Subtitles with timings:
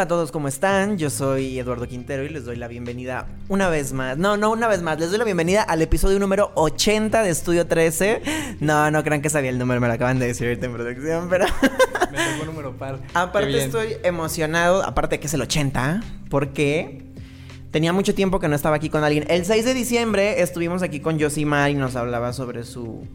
[0.00, 0.96] Hola a todos, ¿cómo están?
[0.96, 4.16] Yo soy Eduardo Quintero y les doy la bienvenida una vez más.
[4.16, 4.98] No, no, una vez más.
[4.98, 8.22] Les doy la bienvenida al episodio número 80 de Estudio 13.
[8.60, 11.26] No, no crean que sabía el número, me lo acaban de decir ahorita en producción,
[11.28, 11.44] pero...
[12.12, 12.98] me tocó número par.
[13.12, 17.02] Aparte estoy emocionado, aparte que es el 80, porque
[17.70, 19.26] tenía mucho tiempo que no estaba aquí con alguien.
[19.28, 23.06] El 6 de diciembre estuvimos aquí con Josimar y nos hablaba sobre su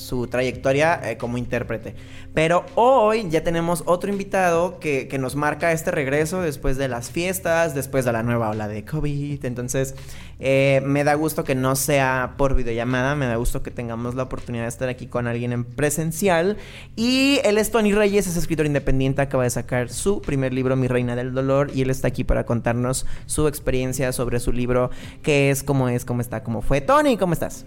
[0.00, 1.94] su trayectoria eh, como intérprete.
[2.34, 7.74] Pero hoy ya tenemos otro invitado que, nos marca este regreso después de las fiestas,
[7.74, 9.44] después de la nueva ola de COVID.
[9.44, 9.94] Entonces,
[10.38, 14.22] eh, me da gusto que no sea por videollamada, me da gusto que tengamos la
[14.22, 16.56] oportunidad de estar aquí con alguien en presencial.
[16.96, 20.88] Y él es Tony Reyes, es escritor independiente, acaba de sacar su primer libro, Mi
[20.88, 24.90] Reina del Dolor, y él está aquí para contarnos su experiencia sobre su libro,
[25.22, 26.80] qué es, cómo es, cómo está, cómo fue.
[26.80, 27.66] Tony, ¿cómo estás?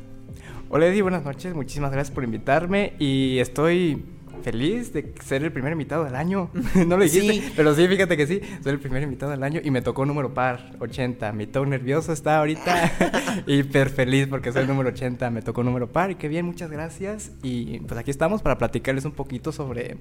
[0.75, 4.03] Hola Eddie, buenas noches, muchísimas gracias por invitarme y estoy
[4.43, 6.49] feliz de ser el primer invitado del año.
[6.87, 9.71] no lo dijiste, pero sí, fíjate que sí, soy el primer invitado del año y
[9.71, 11.31] me tocó número par, 80.
[11.33, 15.91] Mi todo nervioso está ahorita, hiper feliz porque soy el número 80, me tocó número
[15.91, 17.31] par y qué bien, muchas gracias.
[17.41, 19.97] Y pues aquí estamos para platicarles un poquito sobre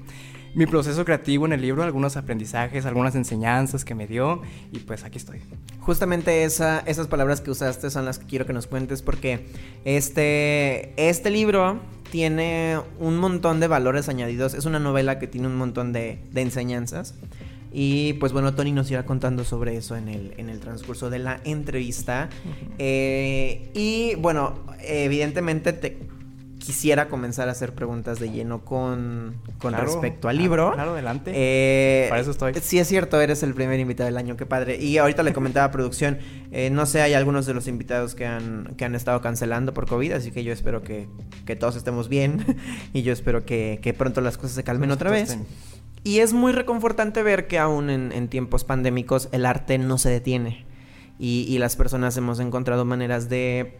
[0.55, 5.05] mi proceso creativo en el libro, algunos aprendizajes, algunas enseñanzas que me dio y pues
[5.05, 5.41] aquí estoy.
[5.81, 9.47] Justamente esa, esas palabras que usaste son las que quiero que nos cuentes porque
[9.85, 11.81] este, este libro
[12.13, 14.53] tiene un montón de valores añadidos.
[14.53, 17.15] Es una novela que tiene un montón de, enseñanzas.
[17.73, 21.21] Y pues bueno, Tony nos irá contando sobre eso en el, en el transcurso de
[21.21, 22.29] la entrevista.
[22.77, 25.97] Eh, y bueno, evidentemente te,
[26.63, 30.73] quisiera comenzar a hacer preguntas de lleno con, con respecto al libro.
[30.73, 31.33] Claro, adelante.
[31.35, 32.55] Eh, Para eso estoy.
[32.63, 34.77] Sí, es cierto, eres el primer invitado del año, qué padre.
[34.77, 36.19] Y ahorita le comentaba a producción,
[36.53, 39.89] eh, no sé, hay algunos de los invitados que han, que han estado cancelando por
[39.89, 41.09] COVID, así que yo espero que,
[41.47, 42.45] que todos estemos bien
[42.93, 45.37] y yo espero que, que pronto las cosas se calmen otra vez.
[46.05, 50.11] Y es muy reconfortante ver que aún en, en tiempos pandémicos el arte no se
[50.11, 50.65] detiene.
[51.19, 53.79] Y, y las personas hemos encontrado maneras de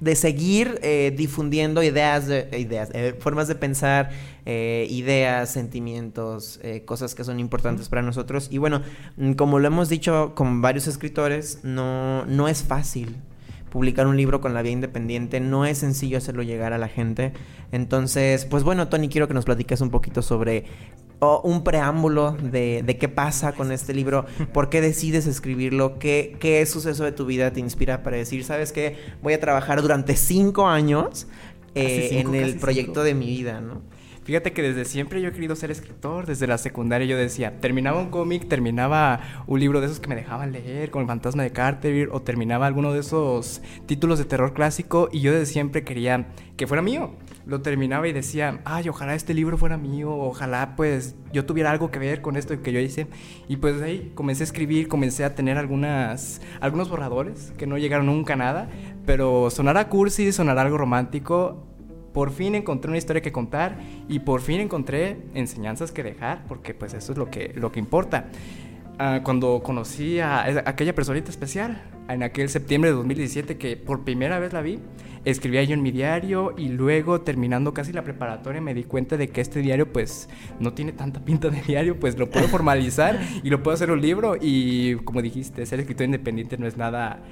[0.00, 4.10] de seguir eh, difundiendo ideas, de, ideas eh, formas de pensar,
[4.46, 8.48] eh, ideas, sentimientos, cosas que son importantes para nosotros.
[8.50, 8.82] Y bueno,
[9.16, 13.16] mm, como lo hemos dicho con varios escritores, no, no es fácil
[13.70, 17.32] publicar un libro con la vía independiente, no es sencillo hacerlo llegar a la gente.
[17.70, 20.64] Entonces, pues bueno, Tony, quiero que nos platiques un poquito sobre
[21.20, 26.36] o un preámbulo de, de, qué pasa con este libro, por qué decides escribirlo, qué,
[26.38, 30.16] qué suceso de tu vida te inspira para decir, sabes qué, voy a trabajar durante
[30.16, 31.26] cinco años
[31.74, 33.82] eh, en el proyecto de mi vida, ¿no?
[34.28, 37.98] Fíjate que desde siempre yo he querido ser escritor, desde la secundaria yo decía, terminaba
[37.98, 41.50] un cómic, terminaba un libro de esos que me dejaban leer, con el fantasma de
[41.50, 46.26] Carter, o terminaba alguno de esos títulos de terror clásico, y yo desde siempre quería
[46.58, 47.14] que fuera mío.
[47.46, 51.90] Lo terminaba y decía, ay, ojalá este libro fuera mío, ojalá pues yo tuviera algo
[51.90, 53.06] que ver con esto que yo hice.
[53.48, 58.04] Y pues ahí comencé a escribir, comencé a tener algunas, algunos borradores que no llegaron
[58.04, 58.68] nunca a nada,
[59.06, 61.67] pero sonará cursi, sonará algo romántico,
[62.12, 66.74] por fin encontré una historia que contar y por fin encontré enseñanzas que dejar, porque
[66.74, 68.26] pues eso es lo que, lo que importa.
[69.00, 74.40] Ah, cuando conocí a, aquella personita especial, en aquel septiembre de 2017 que por primera
[74.40, 74.80] vez la vi,
[75.24, 79.28] escribía yo en mi diario y luego terminando casi la preparatoria me di cuenta de
[79.28, 83.50] que este diario pues no tiene tanta pinta de diario, pues lo puedo formalizar y
[83.50, 87.22] lo puedo hacer un libro y como dijiste, ser escritor independiente no es nada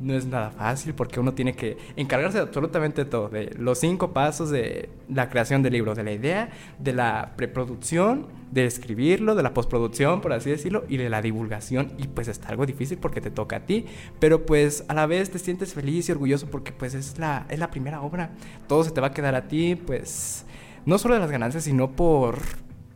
[0.00, 4.12] no es nada fácil porque uno tiene que encargarse de absolutamente todo, de los cinco
[4.12, 9.42] pasos de la creación del libro, de la idea, de la preproducción, de escribirlo, de
[9.42, 11.92] la postproducción, por así decirlo, y de la divulgación.
[11.98, 13.86] Y pues está algo difícil porque te toca a ti,
[14.18, 17.58] pero pues a la vez te sientes feliz y orgulloso porque pues es la, es
[17.58, 18.30] la primera obra.
[18.68, 20.44] Todo se te va a quedar a ti, pues
[20.84, 22.38] no solo de las ganancias, sino por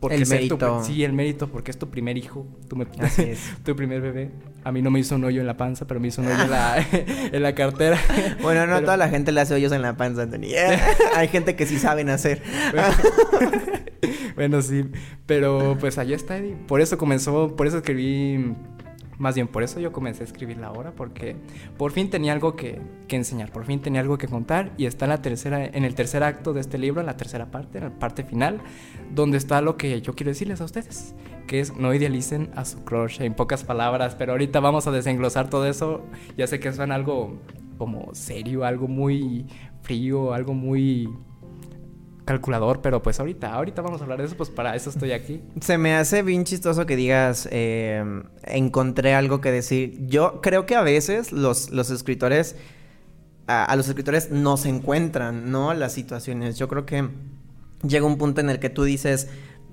[0.08, 0.84] porque el mérito.
[0.84, 2.76] sí, el mérito, porque es tu primer hijo, tu,
[3.64, 4.30] tu primer bebé.
[4.64, 6.42] A mí no me hizo un hoyo en la panza, pero me hizo un hoyo
[6.42, 6.86] en la,
[7.32, 7.98] en la cartera.
[8.42, 10.54] Bueno, no toda la gente le hace hoyos en la panza, Anthony.
[11.14, 12.42] Hay gente que sí saben hacer.
[14.34, 14.84] bueno, sí.
[15.26, 16.56] Pero pues allá está Eddie.
[16.66, 18.54] Por eso comenzó, por eso escribí
[19.18, 21.36] más bien por eso yo comencé a escribir la obra, porque
[21.76, 25.06] por fin tenía algo que, que, enseñar, por fin tenía algo que contar y está
[25.06, 27.84] en, la tercera, en el tercer acto de este libro, en la tercera parte, en
[27.84, 28.60] la parte final,
[29.14, 31.14] donde está lo que yo quiero decirles a ustedes,
[31.46, 35.48] que es no idealicen a su crush en pocas palabras, pero ahorita vamos a desenglosar
[35.48, 36.04] todo eso,
[36.36, 37.38] ya sé que suena algo
[37.78, 39.46] como serio, algo muy
[39.82, 41.08] frío, algo muy
[42.26, 45.40] calculador, pero pues ahorita, ahorita vamos a hablar de eso, pues para eso estoy aquí.
[45.60, 48.04] Se me hace bien chistoso que digas, eh,
[48.42, 49.96] encontré algo que decir.
[50.06, 52.56] Yo creo que a veces los, los escritores,
[53.46, 55.72] a, a los escritores no se encuentran, ¿no?
[55.72, 56.58] Las situaciones.
[56.58, 57.08] Yo creo que
[57.86, 59.28] llega un punto en el que tú dices,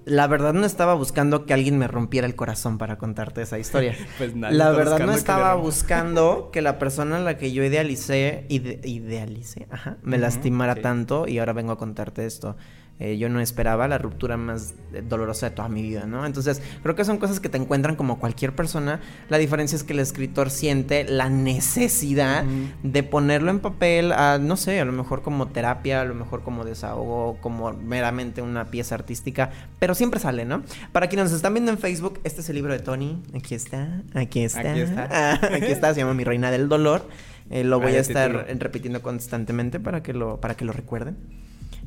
[0.05, 3.95] la verdad no estaba buscando que alguien me rompiera el corazón para contarte esa historia.
[4.17, 8.45] pues nadie la verdad no estaba buscando que la persona a la que yo idealicé,
[8.49, 10.81] ide- idealicé, ajá, me lastimara sí.
[10.81, 12.55] tanto y ahora vengo a contarte esto.
[12.99, 16.25] Eh, yo no esperaba la ruptura más eh, dolorosa de toda mi vida, ¿no?
[16.25, 19.01] Entonces, creo que son cosas que te encuentran como cualquier persona.
[19.29, 22.45] La diferencia es que el escritor siente la necesidad
[22.83, 26.43] de ponerlo en papel, a, no sé, a lo mejor como terapia, a lo mejor
[26.43, 29.49] como desahogo, como meramente una pieza artística,
[29.79, 30.61] pero siempre sale, ¿no?
[30.91, 33.23] Para quienes nos están viendo en Facebook, este es el libro de Tony.
[33.35, 34.71] Aquí está, aquí está.
[34.71, 35.09] Aquí está.
[35.11, 37.07] Ah, aquí está, se llama Mi Reina del Dolor.
[37.49, 38.59] Eh, lo voy a estar título.
[38.59, 41.17] repitiendo constantemente para que lo, para que lo recuerden.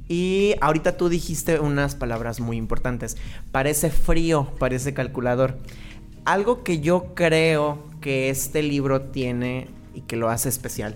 [0.09, 3.17] Y ahorita tú dijiste unas palabras muy importantes.
[3.51, 5.59] Parece frío, parece calculador.
[6.25, 10.95] Algo que yo creo que este libro tiene y que lo hace especial,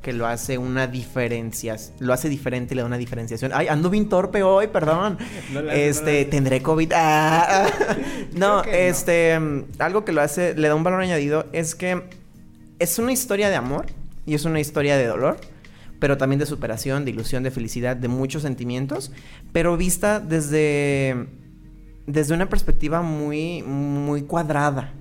[0.00, 3.52] que lo hace una diferencia, lo hace diferente y le da una diferenciación.
[3.54, 5.18] Ay, ando bien torpe hoy, perdón.
[5.52, 6.92] No este, tendré COVID.
[6.94, 7.96] Ah, ah.
[8.32, 9.40] no, este,
[9.78, 12.02] algo que lo hace, le da un valor añadido es que
[12.78, 13.86] es una historia de amor
[14.26, 15.38] y es una historia de dolor,
[16.02, 19.12] pero también de superación, de ilusión, de felicidad, de muchos sentimientos,
[19.52, 21.28] pero vista desde,
[22.08, 24.94] desde una perspectiva muy, muy cuadrada.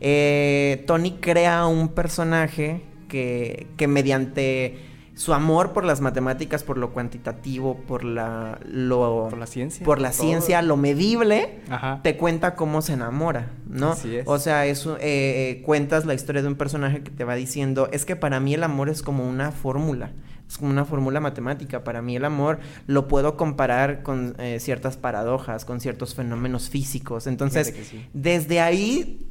[0.00, 4.78] Eh, Tony crea un personaje que, que mediante
[5.16, 10.00] su amor por las matemáticas, por lo cuantitativo, por la, lo, Por la ciencia, por
[10.00, 10.20] la todo.
[10.20, 12.00] ciencia, lo medible, Ajá.
[12.04, 13.92] te cuenta cómo se enamora, ¿no?
[13.92, 14.28] Así es.
[14.28, 18.04] O sea, eso, eh, cuentas la historia de un personaje que te va diciendo, es
[18.04, 20.12] que para mí el amor es como una fórmula,
[20.48, 21.84] es como una fórmula matemática.
[21.84, 27.26] Para mí el amor lo puedo comparar con eh, ciertas paradojas, con ciertos fenómenos físicos.
[27.26, 28.06] Entonces, sí.
[28.12, 29.26] desde ahí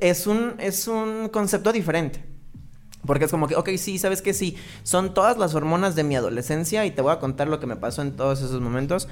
[0.00, 2.24] es un, es un concepto diferente.
[3.06, 6.16] Porque es como que, ok, sí, sabes que sí, son todas las hormonas de mi
[6.16, 9.08] adolescencia y te voy a contar lo que me pasó en todos esos momentos,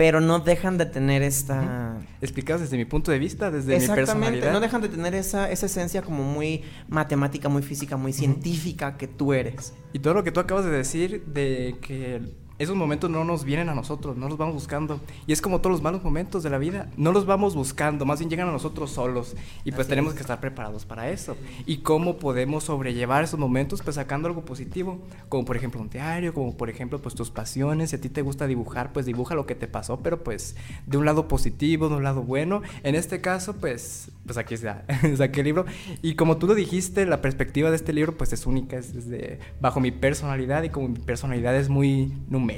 [0.00, 1.98] pero no dejan de tener esta...
[2.22, 4.50] Explicados desde mi punto de vista, desde mi personalidad.
[4.50, 9.06] no dejan de tener esa, esa esencia como muy matemática, muy física, muy científica que
[9.06, 9.74] tú eres.
[9.92, 12.22] Y todo lo que tú acabas de decir de que
[12.60, 15.00] esos momentos no nos vienen a nosotros, no los vamos buscando.
[15.26, 18.18] Y es como todos los malos momentos de la vida, no los vamos buscando, más
[18.18, 19.34] bien llegan a nosotros solos.
[19.64, 20.16] Y pues Así tenemos es.
[20.16, 21.38] que estar preparados para eso.
[21.64, 24.98] Y cómo podemos sobrellevar esos momentos, pues sacando algo positivo,
[25.30, 28.20] como por ejemplo un diario, como por ejemplo pues tus pasiones, si a ti te
[28.20, 30.54] gusta dibujar, pues dibuja lo que te pasó, pero pues
[30.86, 32.60] de un lado positivo, de un lado bueno.
[32.82, 34.84] En este caso, pues, pues aquí está,
[35.16, 35.64] saqué el libro.
[36.02, 39.38] Y como tú lo dijiste, la perspectiva de este libro pues es única, es desde
[39.62, 42.49] bajo mi personalidad y como mi personalidad es muy numérica,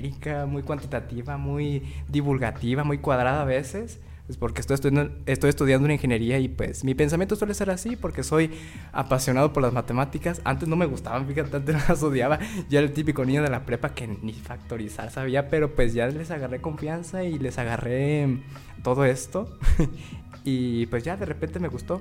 [0.46, 4.00] muy cuantitativa, muy divulgativa, muy cuadrada a veces.
[4.26, 7.96] Pues porque estoy estudiando, estoy estudiando una ingeniería y pues mi pensamiento suele ser así
[7.96, 8.50] porque soy
[8.92, 10.40] apasionado por las matemáticas.
[10.44, 12.38] Antes no me gustaban, fíjate, antes las odiaba.
[12.70, 16.06] Ya era el típico niño de la prepa que ni factorizar sabía, pero pues ya
[16.06, 18.38] les agarré confianza y les agarré
[18.84, 19.58] todo esto.
[20.44, 22.00] y pues ya de repente me gustó.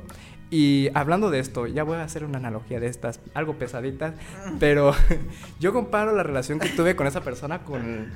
[0.52, 4.14] Y hablando de esto, ya voy a hacer una analogía de estas, algo pesaditas,
[4.60, 4.94] pero
[5.62, 8.10] yo comparo la relación que tuve con esa persona con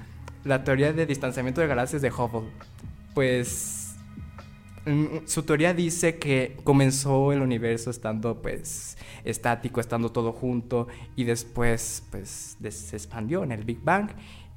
[0.43, 2.49] la teoría de distanciamiento de galaxias de Hubble.
[3.13, 3.95] Pues
[4.85, 11.23] mm, su teoría dice que comenzó el universo estando pues estático, estando todo junto y
[11.23, 14.09] después pues se expandió en el Big Bang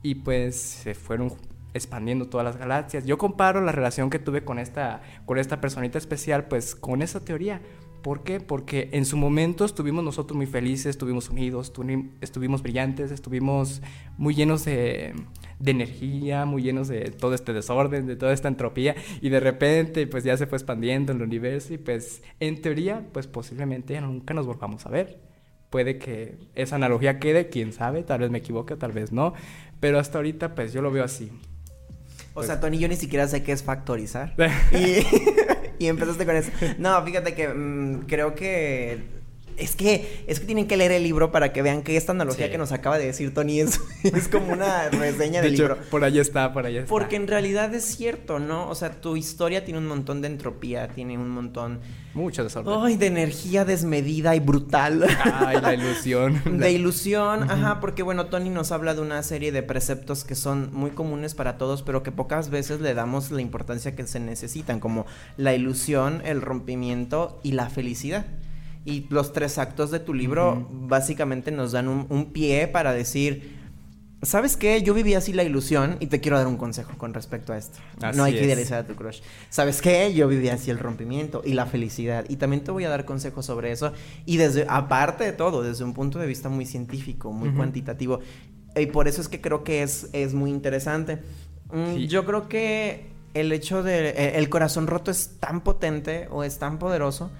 [0.03, 1.33] y pues se fueron
[1.75, 3.05] expandiendo todas las galaxias.
[3.07, 7.25] Yo comparo la relación que tuve con esta con esta personita especial pues con esa
[7.25, 7.61] teoría.
[8.03, 8.39] ¿Por qué?
[8.39, 13.83] Porque en su momento estuvimos nosotros muy felices, estuvimos unidos, estuvi- estuvimos brillantes, estuvimos
[14.17, 15.15] muy llenos de,
[15.59, 20.07] de energía, muy llenos de todo este desorden, de toda esta entropía, y de repente
[20.07, 24.33] pues ya se fue expandiendo el universo y pues en teoría pues posiblemente ya nunca
[24.33, 25.19] nos volvamos a ver.
[25.69, 29.35] Puede que esa analogía quede, quién sabe, tal vez me equivoque, tal vez no,
[29.81, 31.33] pero hasta ahorita pues yo lo veo así.
[32.39, 34.35] O sea, Tony, yo ni siquiera sé qué es factorizar.
[34.73, 35.05] y,
[35.85, 36.51] y empezaste con eso.
[36.79, 39.18] No, fíjate que mm, creo que.
[39.59, 42.47] Es que, es que tienen que leer el libro para que vean que esta analogía
[42.47, 42.53] Sí.
[42.53, 45.79] que nos acaba de decir Tony es, es como una reseña De del hecho, libro.
[45.91, 46.89] por ahí está, por ahí está.
[46.89, 48.69] Porque en realidad es cierto, ¿no?
[48.69, 51.81] O sea, tu historia tiene un montón de entropía, tiene un montón
[52.15, 52.73] Mucho desorden.
[52.81, 55.05] ay, de energía desmedida y brutal.
[55.25, 56.41] Ay, la ilusión.
[56.59, 60.71] De ilusión, ajá, porque bueno, Tony nos habla de una serie de preceptos que son
[60.73, 64.81] muy comunes para todos, pero que pocas veces le damos la importancia que se necesitan,
[64.81, 68.27] como la ilusión, el rompimiento y la felicidad.
[68.89, 73.57] Y los tres actos de tu libro básicamente nos dan un, un pie para decir,
[74.21, 74.83] ¿Sabes qué?
[74.83, 77.79] Yo viví así la ilusión y te quiero dar un consejo con respecto a esto.
[78.03, 79.21] Así no hay que idealizar a tu crush.
[79.49, 80.13] ¿Sabes qué?
[80.13, 82.25] Yo viví así el rompimiento y la felicidad.
[82.29, 83.93] Y también te voy a dar consejos sobre eso.
[84.27, 88.19] Y desde, aparte de todo, desde un punto de vista muy científico, muy cuantitativo.
[88.75, 91.19] Y por eso es que creo que es, es muy interesante.
[91.73, 92.09] Mm, Sí.
[92.09, 94.09] Yo creo que el hecho de...
[94.09, 97.31] eh, El corazón roto es tan potente o es tan poderoso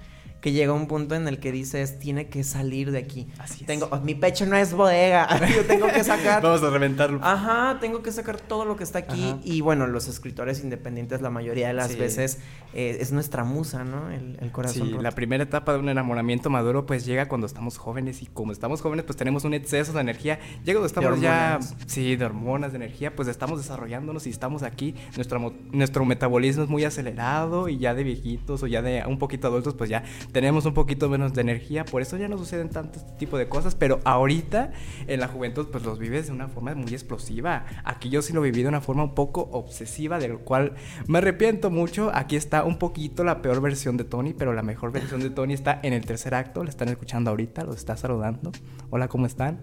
[0.41, 3.27] que llega un punto en el que dices, tiene que salir de aquí.
[3.39, 3.65] Así es.
[3.67, 5.27] Tengo, mi pecho no es bodega.
[5.55, 7.19] Yo tengo que sacar Vamos a reventarlo.
[7.21, 9.29] Ajá, tengo que sacar todo lo que está aquí.
[9.31, 9.39] Ajá.
[9.43, 11.97] Y bueno, los escritores independientes, la mayoría de las Sí.
[11.99, 12.39] veces,
[12.73, 14.11] eh, es nuestra musa, ¿no?
[14.11, 14.87] El, el corazón.
[14.87, 15.03] Sí, roto.
[15.03, 18.81] la primera etapa de un enamoramiento maduro pues llega cuando estamos jóvenes y como estamos
[18.81, 20.39] jóvenes pues tenemos un exceso de energía.
[20.63, 24.95] Llega cuando estamos ya, sí, de hormonas, de energía, pues estamos desarrollándonos y estamos aquí.
[25.15, 29.47] Nuestro, nuestro metabolismo es muy acelerado y ya de viejitos o ya de un poquito
[29.47, 31.85] adultos pues ya tenemos un poquito menos de energía.
[31.85, 33.75] Por eso ya no suceden tanto este tipo de cosas.
[33.75, 34.71] Pero ahorita
[35.07, 37.65] en la juventud pues los vives de una forma muy explosiva.
[37.83, 40.73] Aquí yo sí lo viví de una forma un poco obsesiva del cual
[41.07, 42.11] me arrepiento mucho.
[42.13, 45.53] Aquí está un poquito la peor versión de Tony, pero la mejor versión de Tony
[45.53, 46.63] está en el tercer acto.
[46.63, 48.51] La están escuchando ahorita, los está saludando.
[48.89, 49.59] Hola, ¿cómo están?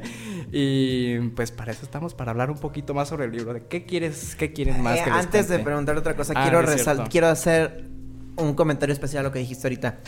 [0.52, 3.54] y pues para eso estamos, para hablar un poquito más sobre el libro.
[3.54, 6.48] ¿De qué quieres, qué quieres más Eh, que les antes de preguntar otra cosa, Ah,
[6.48, 7.93] quiero, quiero hacer
[8.36, 9.98] un comentario especial a lo que dijiste ahorita.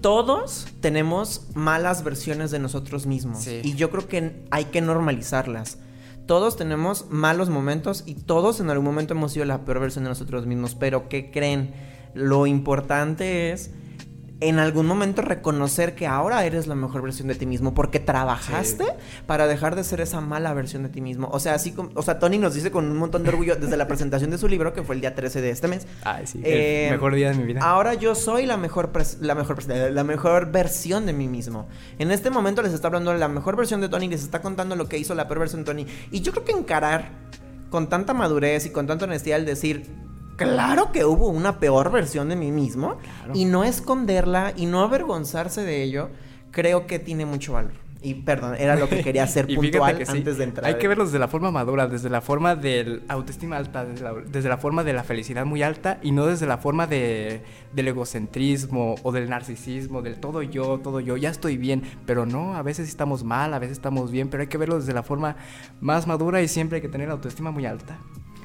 [0.00, 3.42] Todos tenemos malas versiones de nosotros mismos.
[3.42, 3.60] Sí.
[3.64, 5.78] Y yo creo que hay que normalizarlas.
[6.26, 10.10] Todos tenemos malos momentos y todos en algún momento hemos sido la peor versión de
[10.10, 10.74] nosotros mismos.
[10.74, 11.72] Pero ¿qué creen?
[12.14, 13.70] Lo importante es
[14.40, 18.84] en algún momento reconocer que ahora eres la mejor versión de ti mismo porque trabajaste
[19.26, 21.28] para dejar de ser esa mala versión de ti mismo.
[21.32, 23.76] O sea, así como, o sea, Tony nos dice con un montón de orgullo desde
[23.76, 25.88] la presentación de su libro, que fue el día 13 de este mes.
[26.04, 27.60] Ay, sí, Eh, el mejor día de mi vida.
[27.62, 31.66] Ahora yo soy la mejor, la mejor, pres- la mejor versión de mí mismo.
[31.98, 34.76] En este momento les está hablando de la mejor versión de Tony, les está contando
[34.76, 35.86] lo que hizo la peor versión de Tony.
[36.12, 37.10] Y yo creo que encarar
[37.70, 39.84] con tanta madurez y con tanta honestidad el decir,
[40.38, 43.32] claro que hubo una peor versión de mí mismo Claro.
[43.34, 46.08] y no esconderla y no avergonzarse de ello,
[46.50, 47.72] creo que tiene mucho valor.
[48.00, 50.66] Y perdón, era lo que quería hacer puntual que sí, antes de entrar.
[50.66, 54.14] Hay que verlo desde la forma madura, desde la forma del autoestima alta, desde la,
[54.14, 57.42] desde la forma de la felicidad muy alta y no desde la forma de,
[57.72, 62.54] del egocentrismo o del narcisismo, del todo yo, todo yo, ya estoy bien, pero no,
[62.54, 65.34] a veces estamos mal, a veces estamos bien, pero hay que verlo desde la forma
[65.80, 67.98] más madura y siempre hay que tener la autoestima muy alta.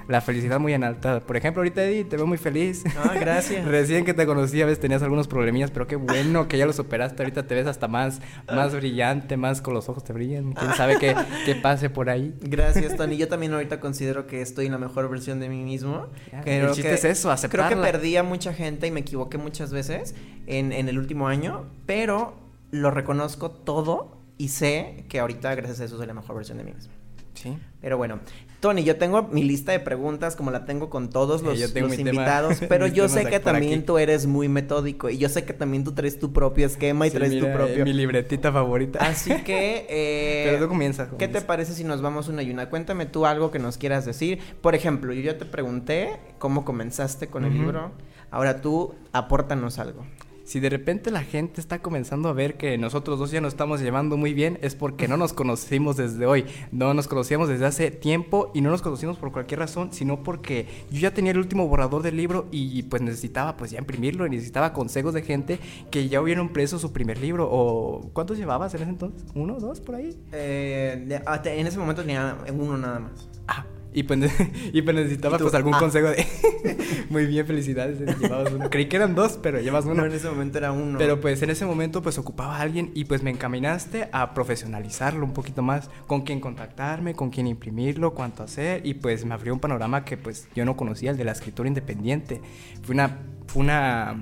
[0.07, 1.19] La felicidad muy en alta.
[1.21, 2.83] Por ejemplo, ahorita Eddie, te veo muy feliz.
[2.97, 3.65] Ah, gracias.
[3.67, 6.75] Recién que te conocí a veces tenías algunos problemillas, pero qué bueno que ya los
[6.75, 7.23] superaste.
[7.23, 8.19] Ahorita te ves hasta más,
[8.53, 10.53] más brillante, más con los ojos te brillan.
[10.53, 12.33] ¿Quién sabe qué, qué pase por ahí?
[12.41, 13.17] Gracias, Tony.
[13.17, 16.07] Yo también ahorita considero que estoy en la mejor versión de mí mismo.
[16.31, 17.69] Ya, Creo el chiste que- es eso, Creo aceptarla.
[17.69, 20.15] que perdí a mucha gente y me equivoqué muchas veces
[20.47, 22.35] en, en el último año, pero
[22.71, 26.63] lo reconozco todo y sé que ahorita, gracias a eso, soy la mejor versión de
[26.63, 26.91] mí mismo.
[27.35, 27.57] Sí.
[27.81, 28.19] Pero bueno,
[28.63, 32.59] Tony, yo tengo mi lista de preguntas como la tengo con todos los, tema- invitados,
[32.69, 33.83] pero yo sé que también aquí.
[33.85, 37.09] tú eres muy metódico y yo sé que también tú traes tu propio esquema y
[37.09, 37.83] Sí, traes tu propio...
[37.83, 38.99] Mi libretita favorita.
[38.99, 39.85] Así que...
[39.89, 41.09] eh, Pero tú comienzas.
[41.19, 42.69] ¿Qué te parece si nos vamos una y una?
[42.69, 44.39] Cuéntame tú algo que nos quieras decir.
[44.61, 47.91] Por ejemplo, yo ya te pregunté cómo comenzaste con el libro.
[48.31, 50.05] Ahora tú apórtanos algo.
[50.53, 53.81] Si de repente la gente está comenzando a ver que nosotros dos ya nos estamos
[53.81, 56.45] llevando muy bien, es porque no nos conocimos desde hoy.
[56.71, 60.67] No nos conocíamos desde hace tiempo y no nos conocimos por cualquier razón, sino porque
[60.91, 64.29] yo ya tenía el último borrador del libro y pues necesitaba pues ya imprimirlo y
[64.29, 65.57] necesitaba consejos de gente
[65.89, 67.49] que ya hubieran preso su primer libro.
[67.51, 69.25] ¿O cuántos llevabas en ese entonces?
[69.33, 70.15] ¿Uno, dos, por ahí?
[70.33, 73.27] Eh, ah, en ese momento tenía uno nada más.
[73.47, 74.19] Ah, y pues,
[74.73, 75.79] y pues necesitaba pues algún Ah.
[75.79, 76.25] consejo de...
[77.09, 78.69] muy bien, felicidades, eh, llevabas uno.
[78.69, 79.95] Creí que eran dos, pero llevas uno.
[79.95, 80.97] No, en ese momento era uno.
[80.97, 85.25] Pero pues en ese momento pues ocupaba a alguien y pues me encaminaste a profesionalizarlo
[85.25, 89.53] un poquito más, con quién contactarme, con quién imprimirlo, cuánto hacer y pues me abrió
[89.53, 92.41] un panorama que pues yo no conocía, el de la escritura independiente.
[92.83, 94.15] Fue una, fue una,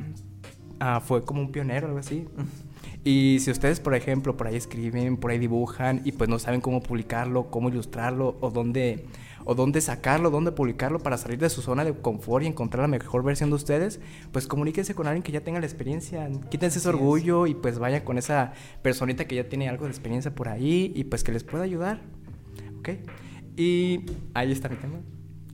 [0.80, 2.28] ah, fue como un pionero, algo así.
[3.04, 6.62] Y si ustedes, por ejemplo, por ahí escriben, por ahí dibujan y pues no saben
[6.62, 9.06] cómo publicarlo, cómo ilustrarlo o dónde,
[9.46, 12.88] o dónde sacarlo, dónde publicarlo para salir de su zona de confort y encontrar la
[12.88, 14.00] mejor versión de ustedes,
[14.32, 18.04] pues comuníquense con alguien que ya tenga la experiencia, quítense ese orgullo y pues vaya
[18.04, 21.44] con esa personita que ya tiene algo de experiencia por ahí y pues que les
[21.44, 22.02] pueda ayudar.
[22.80, 22.90] ¿Ok?
[23.58, 25.00] Y ahí está mi tema.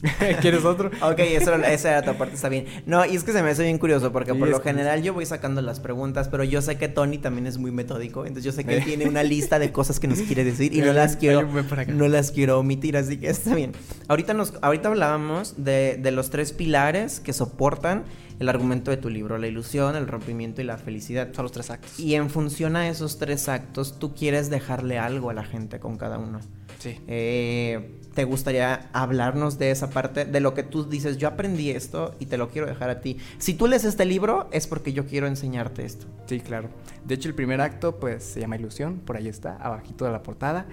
[0.41, 0.91] ¿Quieres otro?
[1.01, 2.65] Ok, eso, era- esa era tu parte, está bien.
[2.85, 5.13] No, y es que se me hace bien curioso porque Sí, por lo general yo
[5.13, 8.51] voy sacando las preguntas, pero yo sé que Tony también es muy metódico, entonces yo
[8.51, 8.85] sé que él Eh.
[8.85, 11.47] tiene una lista de cosas que nos quiere decir y no las quiero,
[11.87, 13.71] no las quiero omitir, así que está bien.
[14.07, 18.03] Ahorita nos, ahorita hablábamos de, de los tres pilares que soportan
[18.39, 21.29] el argumento de tu libro, la ilusión, el rompimiento y la felicidad.
[21.33, 21.99] Son los tres actos.
[21.99, 25.97] Y en función a esos tres actos, tú quieres dejarle algo a la gente con
[25.97, 26.39] cada uno.
[26.77, 26.99] Sí.
[27.07, 30.25] Eh, ¿Te gustaría hablarnos de esa parte?
[30.25, 33.19] De lo que tú dices, yo aprendí esto y te lo quiero dejar a ti.
[33.37, 36.07] Si tú lees este libro, es porque yo quiero enseñarte esto.
[36.25, 36.69] Sí, claro.
[37.05, 40.23] De hecho, el primer acto, pues, se llama Ilusión, por ahí está, abajito de la
[40.23, 40.65] portada.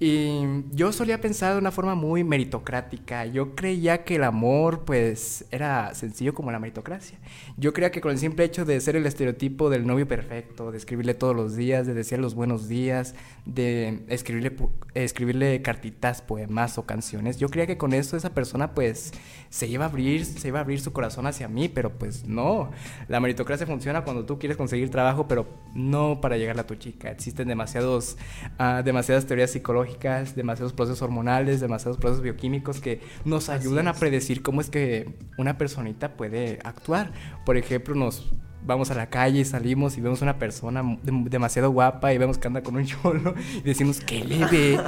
[0.00, 3.26] Y yo solía pensar de una forma muy meritocrática.
[3.26, 7.18] Yo creía que el amor, pues, era sencillo como la meritocracia.
[7.56, 10.78] Yo creía que con el simple hecho de ser el estereotipo del novio perfecto, de
[10.78, 14.56] escribirle todos los días, de decir los buenos días, de escribirle,
[14.94, 19.12] escribirle cartitas, poemas o canciones, yo creía que con eso esa persona, pues,
[19.50, 22.70] se iba a abrir, se iba a abrir su corazón hacia mí, pero pues no.
[23.08, 27.10] La meritocracia funciona cuando tú quieres conseguir trabajo, pero no para llegarle a tu chica.
[27.10, 28.16] Existen demasiados,
[28.60, 29.87] uh, demasiadas teorías psicológicas
[30.34, 35.58] demasiados procesos hormonales, demasiados procesos bioquímicos que nos ayudan a predecir cómo es que una
[35.58, 37.12] personita puede actuar.
[37.44, 38.32] Por ejemplo, nos
[38.64, 42.48] vamos a la calle y salimos y vemos una persona demasiado guapa y vemos que
[42.48, 44.80] anda con un cholo y decimos, ¿qué le ve?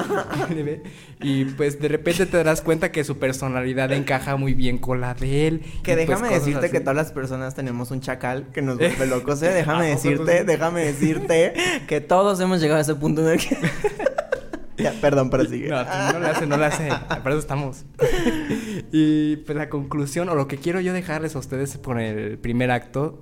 [0.49, 0.83] ¿Qué le ve?
[1.21, 5.15] Y pues de repente te darás cuenta que su personalidad encaja muy bien con la
[5.15, 5.61] de él.
[5.83, 9.43] Que pues déjame decirte que todas las personas tenemos un chacal que nos vuelve locos,
[9.43, 9.51] ¿eh?
[9.51, 11.55] Déjame decirte, déjame decirte
[11.87, 13.57] que todos hemos llegado a ese punto en el que...
[14.83, 15.69] Ya, perdón, pero sigue.
[15.69, 15.83] No,
[16.13, 16.89] no le hace, no le hace.
[16.89, 17.85] Para eso estamos.
[18.93, 22.71] y pues la conclusión, o lo que quiero yo dejarles a ustedes por el primer
[22.71, 23.21] acto,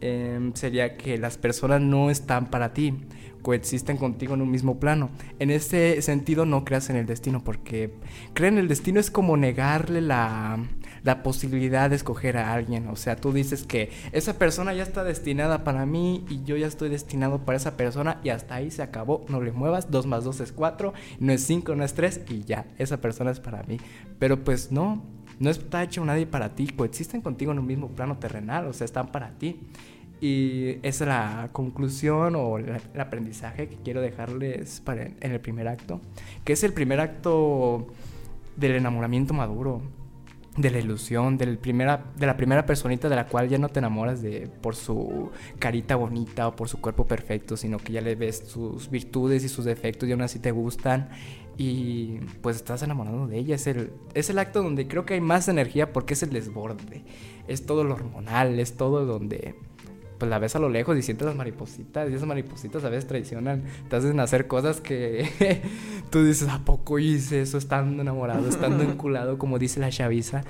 [0.00, 2.94] eh, sería que las personas no están para ti
[3.42, 5.10] coexisten contigo en un mismo plano.
[5.38, 7.92] En ese sentido no creas en el destino, porque
[8.34, 10.58] creer en el destino es como negarle la,
[11.02, 12.88] la posibilidad de escoger a alguien.
[12.88, 16.66] O sea, tú dices que esa persona ya está destinada para mí y yo ya
[16.66, 19.24] estoy destinado para esa persona y hasta ahí se acabó.
[19.28, 22.44] No le muevas, 2 más 2 es 4, no es 5, no es 3 y
[22.44, 23.78] ya, esa persona es para mí.
[24.18, 25.02] Pero pues no,
[25.38, 28.84] no está hecho nadie para ti, coexisten contigo en un mismo plano terrenal, o sea,
[28.84, 29.60] están para ti.
[30.22, 35.66] Y esa es la conclusión o el aprendizaje que quiero dejarles para en el primer
[35.66, 36.00] acto,
[36.44, 37.88] que es el primer acto
[38.54, 39.82] del enamoramiento maduro
[40.56, 43.80] de la ilusión, del primera, de la primera personita de la cual ya no te
[43.80, 48.14] enamoras de por su carita bonita o por su cuerpo perfecto, sino que ya le
[48.14, 51.08] ves sus virtudes y sus defectos y aún así te gustan
[51.58, 53.56] y pues estás enamorado de ella.
[53.56, 57.02] Es el, es el acto donde creo que hay más energía porque es el desborde,
[57.48, 59.56] es todo lo hormonal, es todo donde
[60.22, 63.08] pues la ves a lo lejos y sientes las maripositas y esas maripositas a veces
[63.08, 65.60] traicionan, te hacen hacer cosas que
[66.10, 70.44] tú dices, ¿a poco hice eso estando enamorado, estando enculado, como dice la chaviza?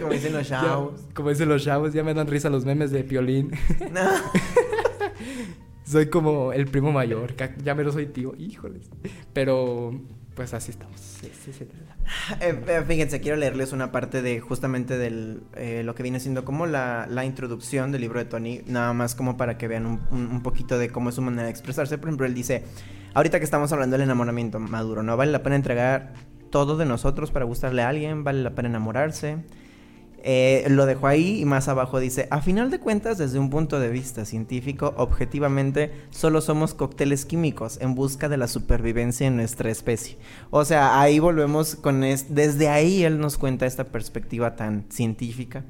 [0.00, 1.00] como dicen los chavos.
[1.12, 3.50] como dicen los chavos, ya me dan risa los memes de Piolín.
[5.84, 8.90] soy como el primo mayor, ya me lo soy tío, híjoles.
[9.32, 9.90] Pero
[10.40, 10.98] pues así estamos.
[10.98, 11.68] Sí, sí, sí.
[12.40, 16.46] Eh, eh, fíjense, quiero leerles una parte de justamente de eh, lo que viene siendo
[16.46, 20.00] como la, la, introducción del libro de Tony, nada más como para que vean un,
[20.10, 21.98] un, poquito de cómo es su manera de expresarse.
[21.98, 22.64] Por ejemplo, él dice,
[23.12, 25.14] ahorita que estamos hablando del enamoramiento maduro, ¿no?
[25.18, 26.14] Vale la pena entregar
[26.48, 29.44] todo de nosotros para gustarle a alguien, vale la pena enamorarse.
[30.22, 33.80] Eh, lo dejo ahí y más abajo dice, a final de cuentas, desde un punto
[33.80, 39.70] de vista científico, objetivamente, solo somos cócteles químicos en busca de la supervivencia en nuestra
[39.70, 40.18] especie.
[40.50, 42.04] O sea, ahí volvemos con...
[42.04, 45.64] Es, desde ahí él nos cuenta esta perspectiva tan científica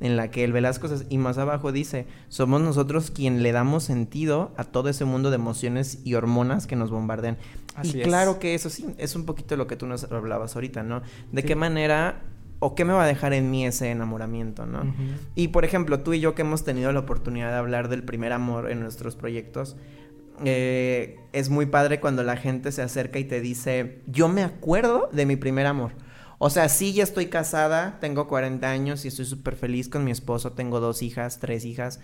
[0.00, 3.52] en la que él ve las cosas y más abajo dice, somos nosotros quien le
[3.52, 7.38] damos sentido a todo ese mundo de emociones y hormonas que nos bombardean.
[7.82, 11.02] y claro que eso sí, es un poquito lo que tú nos hablabas ahorita, ¿no?
[11.32, 12.22] De qué manera
[12.58, 14.94] o qué me va a dejar en mí ese enamoramiento, ¿no?
[15.34, 18.32] Y por ejemplo, tú y yo que hemos tenido la oportunidad de hablar del primer
[18.32, 19.76] amor en nuestros proyectos,
[20.44, 25.08] eh, es muy padre cuando la gente se acerca y te dice, yo me acuerdo
[25.12, 25.92] de mi primer amor.
[26.38, 30.10] O sea, sí, ya estoy casada, tengo 40 años y estoy súper feliz con mi
[30.10, 32.00] esposo, tengo dos hijas, tres hijas.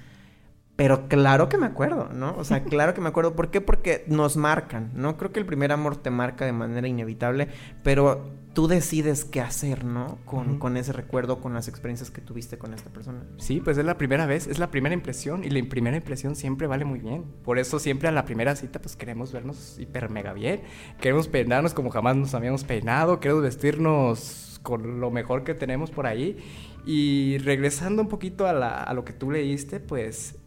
[0.76, 2.34] Pero claro que me acuerdo, ¿no?
[2.38, 3.34] O sea, claro que me acuerdo.
[3.36, 3.60] ¿Por qué?
[3.60, 5.18] Porque nos marcan, ¿no?
[5.18, 7.48] Creo que el primer amor te marca de manera inevitable,
[7.82, 10.18] pero tú decides qué hacer, ¿no?
[10.24, 13.22] Con, con, ese recuerdo, con las experiencias que tuviste con esta persona.
[13.38, 16.66] Sí, pues es la primera vez, es la primera impresión y la primera impresión siempre
[16.66, 17.24] vale muy bien.
[17.44, 20.62] Por eso siempre a la primera cita pues queremos vernos hiper mega bien,
[21.00, 26.06] queremos peinarnos como jamás nos habíamos peinado, queremos vestirnos con lo mejor que tenemos por
[26.06, 26.38] ahí.
[26.84, 30.41] Y regresando un poquito a, la, a lo que tú leíste, pues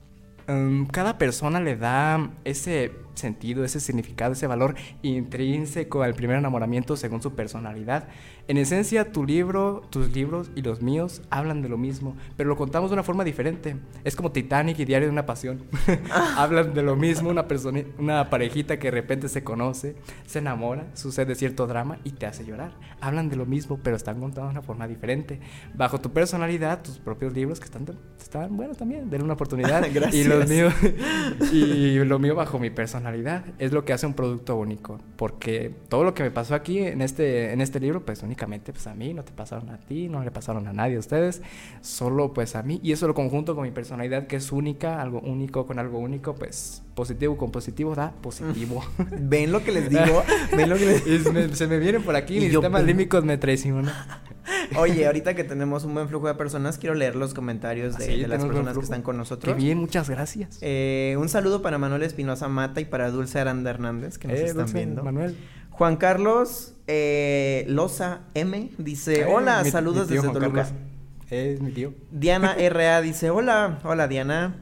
[0.47, 6.97] um, cada persona le da ese sentido, ese significado, ese valor intrínseco al primer enamoramiento
[6.97, 8.07] según su personalidad.
[8.47, 12.55] En esencia, tu libro, tus libros y los míos hablan de lo mismo, pero lo
[12.55, 13.75] contamos de una forma diferente.
[14.03, 15.63] Es como Titanic y Diario de una Pasión.
[16.37, 19.95] hablan de lo mismo, una, persona, una parejita que de repente se conoce,
[20.27, 22.73] se enamora, sucede cierto drama y te hace llorar.
[23.01, 25.39] Hablan de lo mismo, pero están contados de una forma diferente.
[25.73, 27.87] Bajo tu personalidad, tus propios libros que están,
[28.19, 29.83] están buenos también, denle una oportunidad.
[29.91, 30.13] Gracias.
[30.13, 30.71] Y los míos,
[31.51, 36.03] y lo mío bajo mi personalidad es lo que hace un producto único, porque todo
[36.03, 39.13] lo que me pasó aquí en este, en este libro, pues únicamente pues a mí,
[39.13, 41.41] no te pasaron a ti, no le pasaron a nadie a ustedes,
[41.81, 45.21] solo pues a mí, y eso lo conjunto con mi personalidad que es única, algo
[45.21, 48.83] único con algo único, pues positivo con positivo da positivo.
[49.21, 50.21] ¿Ven lo que les digo?
[50.55, 53.93] ¿Ven lo que les me, se me vienen por aquí, mis temas límicos me traicionan.
[54.77, 58.07] Oye, ahorita que tenemos un buen flujo de personas, quiero leer los comentarios de, Ah,
[58.07, 59.55] Sí, de las personas que están con Qué nosotros.
[59.57, 60.59] bien, muchas gracias.
[60.61, 64.45] Eh, un saludo para Manuel Espinosa Mata y para Dulce Aranda Hernández, que nos Eh,
[64.45, 65.03] están Dulce, viendo.
[65.03, 65.35] Manuel.
[65.77, 70.63] Juan Carlos eh, Loza M dice: Eh, Hola, mi- saludos mi desde Juan Toluca.
[70.63, 70.81] Carlos.
[71.29, 71.93] Es mi tío.
[72.11, 74.55] Diana RA dice: Hola, hola Diana.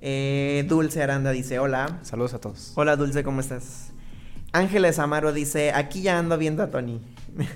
[0.00, 1.98] Eh, Dulce Aranda dice: Hola.
[2.02, 2.72] Saludos a todos.
[2.74, 3.92] Hola Dulce, ¿cómo estás?
[4.52, 7.00] Ángeles Amaro dice, aquí ya ando viendo a Tony.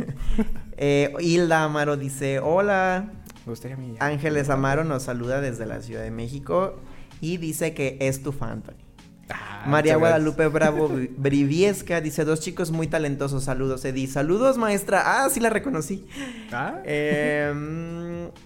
[0.77, 3.09] Eh, Hilda Amaro dice, hola.
[3.47, 3.95] Me gustaría a mí.
[4.01, 6.81] Ángeles Amaro nos saluda desde la Ciudad de México
[7.21, 8.84] y dice que es tu fan, Tony.
[9.31, 14.07] Ah, María Guadalupe Bravo Bri- Briviesca dice, dos chicos muy talentosos, saludos Edi.
[14.07, 16.07] Saludos maestra, ah, sí la reconocí.
[16.53, 16.81] Ah.
[16.85, 17.53] Eh,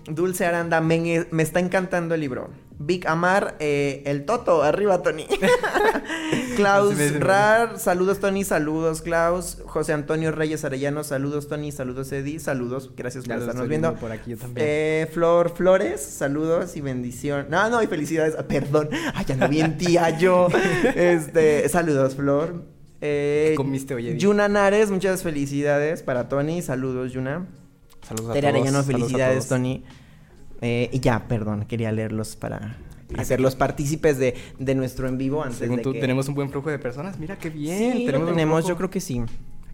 [0.06, 2.50] Dulce Aranda, me, me está encantando el libro.
[2.80, 5.26] Vic Amar, eh, el Toto, arriba Tony.
[6.56, 9.58] Klaus Rar, saludos Tony, saludos Klaus.
[9.66, 13.88] José Antonio Reyes Arellano, saludos Tony, saludos Eddie, saludos, gracias por estarnos viendo.
[13.88, 14.66] viendo por aquí yo también.
[14.68, 17.46] Eh, Flor Flores, saludos y bendición.
[17.50, 18.36] No, no, y felicidades.
[18.38, 20.48] Ah, Perdón, ay, ya no bien tía yo.
[20.94, 22.62] Este, saludos Flor.
[23.00, 24.18] Eh, ¿Qué comiste hoy, Eddie?
[24.18, 26.62] Yuna Nares, muchas felicidades para Tony.
[26.62, 27.46] Saludos, Yuna.
[28.08, 28.60] Saludos a Tere todos.
[28.60, 29.48] Arellano, a felicidades, todos.
[29.48, 29.84] Tony.
[30.60, 32.78] Eh, y ya, perdón, quería leerlos para
[33.16, 36.00] hacerlos partícipes de, de nuestro en vivo antes Según de tú, que...
[36.00, 37.18] tenemos un buen flujo de personas.
[37.18, 37.98] Mira qué bien.
[37.98, 39.22] Sí, tenemos, tenemos, yo creo que sí.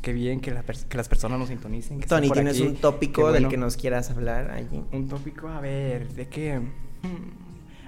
[0.03, 2.01] Qué bien que, la que las personas nos sintonicen.
[2.01, 2.67] que Tony, ¿tienes aquí.
[2.67, 4.83] un tópico del que nos quieras hablar allí?
[4.93, 6.59] Un tópico, a ver, ¿de qué?
[6.59, 7.45] Hmm.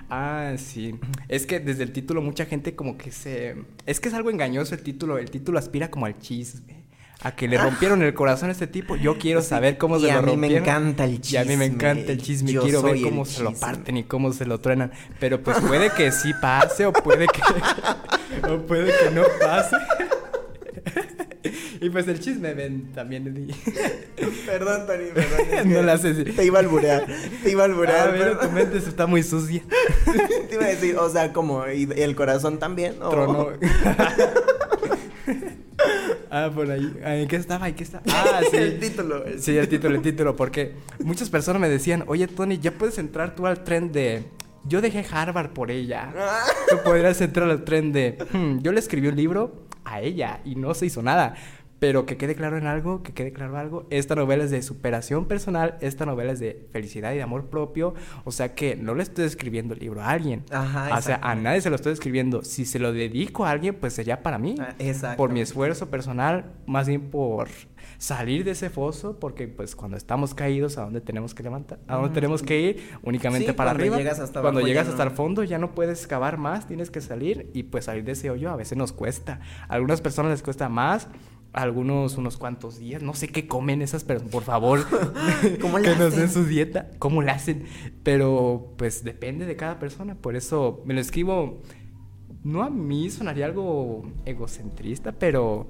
[0.09, 0.94] Ah, sí.
[1.28, 3.56] Es que desde el título mucha gente como que se...
[3.85, 5.18] Es que es algo engañoso el título.
[5.18, 6.76] El título aspira como al chisme.
[7.22, 8.94] A que le rompieron el corazón a este tipo.
[8.96, 10.68] Yo quiero saber cómo y se a lo mí me rompieron.
[10.68, 11.64] encanta el Y a mí me chisme.
[11.66, 12.52] encanta el chisme.
[12.52, 13.61] Yo quiero ver cómo se lo chisme.
[13.66, 14.92] parten y cómo se lo truenan.
[15.18, 17.40] Pero pues puede que sí pase o puede que...
[18.48, 19.76] o puede que no pase.
[21.81, 23.24] y pues el chisme ven también.
[24.46, 25.72] Perdón, Tony, perdón.
[25.72, 27.05] No la sé Te iba a alburear.
[27.42, 28.12] Te iba a alburear.
[28.12, 28.48] Mira, perdón.
[28.48, 29.62] tu mente está muy sucia.
[30.48, 32.96] Te iba a decir, o sea, como, ¿y y el corazón también?
[33.02, 33.09] ¿o?
[33.11, 33.48] Trono.
[36.44, 36.92] Ah, por ahí.
[37.05, 37.68] Ah, ¿En qué estaba?
[37.68, 38.03] ¿En qué estaba?
[38.09, 38.57] Ah, sí.
[38.57, 39.25] El título.
[39.38, 43.35] Sí, el título, el título, porque muchas personas me decían, oye Tony, ya puedes entrar
[43.35, 44.25] tú al tren de...
[44.64, 46.12] Yo dejé Harvard por ella.
[46.68, 48.18] Tú podrías entrar al tren de...
[48.33, 51.35] "Hmm, yo le escribí un libro a ella y no se hizo nada.
[51.79, 53.87] Pero que quede claro en algo, que quede claro algo.
[53.91, 57.95] Esta novela es de superación personal, esta novela es de felicidad y de amor propio.
[58.25, 60.43] O sea que no le estoy escribiendo el libro a alguien.
[60.51, 62.43] Ajá, O sea, a nadie se lo estoy escribiendo.
[62.43, 64.55] Si se lo dedico a alguien, pues sería para mí.
[64.59, 65.15] Ah.
[65.19, 67.49] Por mi esfuerzo personal, más bien por
[67.99, 71.79] salir de ese foso, porque pues cuando estamos caídos, ¿a dónde tenemos que levantar?
[71.89, 72.15] ¿A dónde Mm.
[72.15, 72.91] tenemos que ir?
[73.03, 73.97] Únicamente Sí, para cuando arriba.
[73.99, 75.11] llegas hasta cuando llegas hasta no.
[75.11, 78.31] el fondo ya no puedes cavar más, tienes que salir y pues salir de ese
[78.31, 79.41] hoyo a veces nos cuesta.
[79.69, 81.09] A algunas personas les cuesta más.
[81.52, 84.87] Algunos unos cuantos días, no sé qué comen esas personas, por favor,
[85.61, 86.30] ¿Cómo que nos den hacen?
[86.30, 87.64] su dieta, cómo la hacen,
[88.02, 91.62] pero pues depende de cada persona, por eso me lo escribo,
[92.44, 95.66] no a mí sonaría algo egocentrista, pero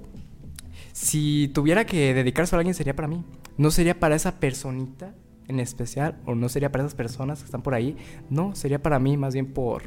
[0.91, 3.23] si tuviera que dedicarse a alguien sería para mí.
[3.57, 5.15] No sería para esa personita
[5.47, 7.95] en especial, o no sería para esas personas que están por ahí.
[8.29, 9.83] No, sería para mí más bien por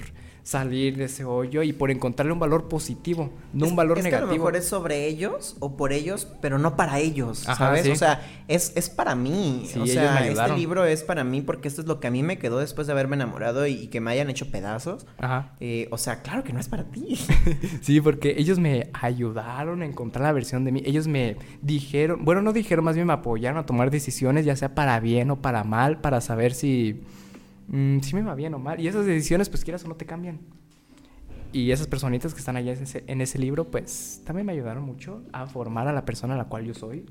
[0.51, 4.05] salir de ese hoyo y por encontrarle un valor positivo, no Es- un valor es
[4.05, 4.45] que a lo negativo.
[4.47, 7.85] mejor es sobre ellos o por ellos, pero no para ellos, Ajá, ¿sabes?
[7.85, 7.91] sí.
[7.93, 9.63] O sea, es, es para mí.
[9.67, 12.11] Sí, o ellos sea, este libro es para mí porque esto es lo que a
[12.11, 15.07] mí me quedó después de haberme enamorado y, y que me hayan hecho pedazos.
[15.19, 15.55] Ajá.
[15.61, 17.17] Eh, o sea, claro que no es para ti.
[17.83, 20.83] Sí, porque ellos me ayudaron a encontrar la versión de mí.
[20.85, 24.75] Ellos me dijeron, bueno, no dijeron, más bien me apoyaron a tomar decisiones, ya sea
[24.75, 27.03] para bien o para mal, para saber si,
[27.71, 28.79] mm, si me va bien o mal.
[28.81, 30.41] Y esas decisiones, pues quieras o no, te cambian.
[31.53, 34.85] Y esas personitas que están allá en ese, en ese libro, pues también me ayudaron
[34.85, 37.07] mucho a formar a la persona a la cual yo soy.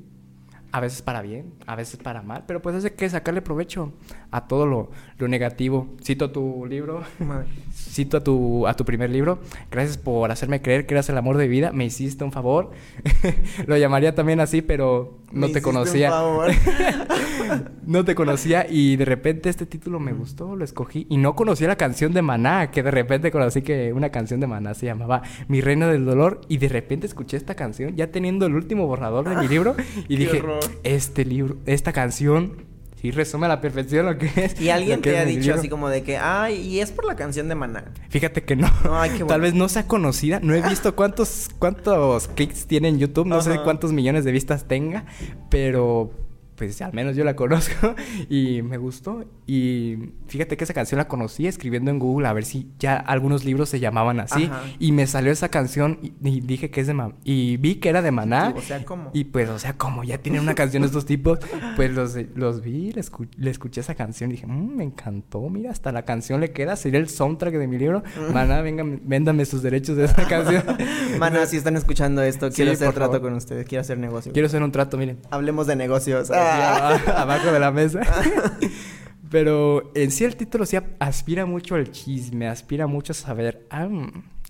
[0.72, 3.92] A veces para bien, a veces para mal, pero pues hay que sacarle provecho
[4.32, 5.88] a todo lo, lo negativo.
[6.04, 7.02] Cito tu libro,
[7.74, 9.40] cito a tu, a tu primer libro,
[9.72, 12.72] gracias por hacerme creer que eras el amor de mi vida, me hiciste un favor,
[13.66, 16.10] lo llamaría también así, pero no Me te conocía.
[16.10, 16.52] un favor.
[17.86, 21.68] no te conocía y de repente este título me gustó, lo escogí y no conocía
[21.68, 25.24] la canción de Maná, que de repente conocí que una canción de Maná se llamaba
[25.48, 29.28] Mi Reina del Dolor y de repente escuché esta canción ya teniendo el último borrador
[29.28, 29.76] de mi libro
[30.08, 30.59] y dije, horror.
[30.84, 32.66] Este libro, esta canción
[33.02, 34.60] sí resume a la perfección lo que es.
[34.60, 35.56] Y alguien te ha dicho libro.
[35.60, 37.86] así como de que, ay, y es por la canción de Maná.
[38.10, 38.70] Fíjate que no.
[38.92, 39.44] Ay, qué Tal bueno.
[39.44, 40.40] vez no sea conocida.
[40.42, 43.26] No he visto cuántos, cuántos clics tiene en YouTube.
[43.28, 45.06] No sé cuántos millones de vistas tenga.
[45.50, 46.12] Pero
[46.60, 47.96] pues al menos yo la conozco
[48.30, 49.26] y me gustó.
[49.48, 53.46] Y fíjate que esa canción la conocí escribiendo en Google a ver si ya algunos
[53.46, 54.44] libros se llamaban así.
[54.46, 54.62] Ajá.
[54.78, 57.16] Y me salió esa canción y, y dije que es de Maná.
[57.24, 58.54] Y vi que era de Maná.
[58.56, 59.10] O sea, ¿cómo?
[59.14, 61.40] Y pues, o sea, como ya tienen una canción estos tipos,
[61.76, 65.50] pues los, los vi, le, escu- le escuché esa canción y dije, "Mm, me encantó,
[65.50, 68.04] mira, hasta la canción le queda, sería el soundtrack de mi libro.
[68.34, 70.64] Maná, vengan, véndame sus derechos de esa canción.
[71.20, 73.30] Maná, si están escuchando esto, Sí, quiero hacer por trato favor.
[73.30, 74.32] con ustedes, quiero hacer negocio.
[74.34, 75.20] Quiero hacer un trato, miren.
[75.32, 76.30] Hablemos de negocios.
[76.32, 77.00] Así, Ah.
[77.06, 78.02] aba- abajo de la mesa.
[79.30, 83.88] Pero en sí el título sí aspira mucho al chisme, aspira mucho a saber, ah,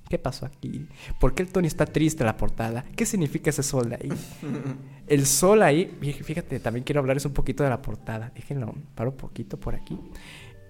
[0.08, 0.88] ¿qué pasó aquí?
[1.20, 2.86] ¿Por qué el Tony está triste en la portada?
[2.96, 4.10] ¿Qué significa ese sol de ahí?
[5.08, 8.32] El sol ahí, fí- fíjate, también quiero hablarles un poquito de la portada.
[8.36, 10.00] Déjenlo, paro un poquito por aquí.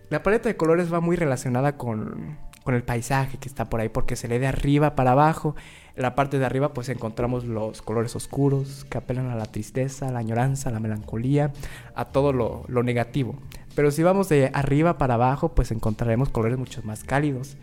[0.09, 3.89] La paleta de colores va muy relacionada con, con el paisaje que está por ahí,
[3.89, 5.55] porque se lee de arriba para abajo.
[5.95, 10.07] En la parte de arriba, pues encontramos los colores oscuros que apelan a la tristeza,
[10.07, 11.51] a la añoranza, a la melancolía,
[11.95, 13.35] a todo lo, lo negativo.
[13.75, 17.57] Pero si vamos de arriba para abajo, pues encontraremos colores mucho más cálidos.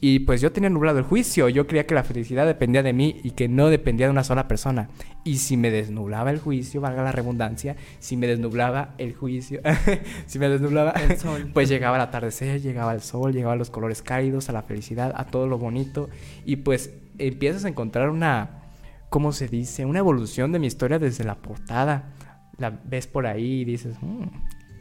[0.00, 3.20] Y pues yo tenía nublado el juicio, yo creía que la felicidad dependía de mí
[3.22, 4.88] y que no dependía de una sola persona.
[5.24, 9.60] Y si me desnublaba el juicio, valga la redundancia, si me desnublaba el juicio,
[10.26, 11.50] si me desnublaba El sol.
[11.54, 15.24] pues llegaba el atardecer, llegaba el sol, llegaban los colores cálidos, a la felicidad, a
[15.24, 16.08] todo lo bonito.
[16.44, 18.62] Y pues empiezas a encontrar una,
[19.08, 19.86] ¿cómo se dice?
[19.86, 22.12] Una evolución de mi historia desde la portada.
[22.58, 24.24] La ves por ahí y dices, "Mm,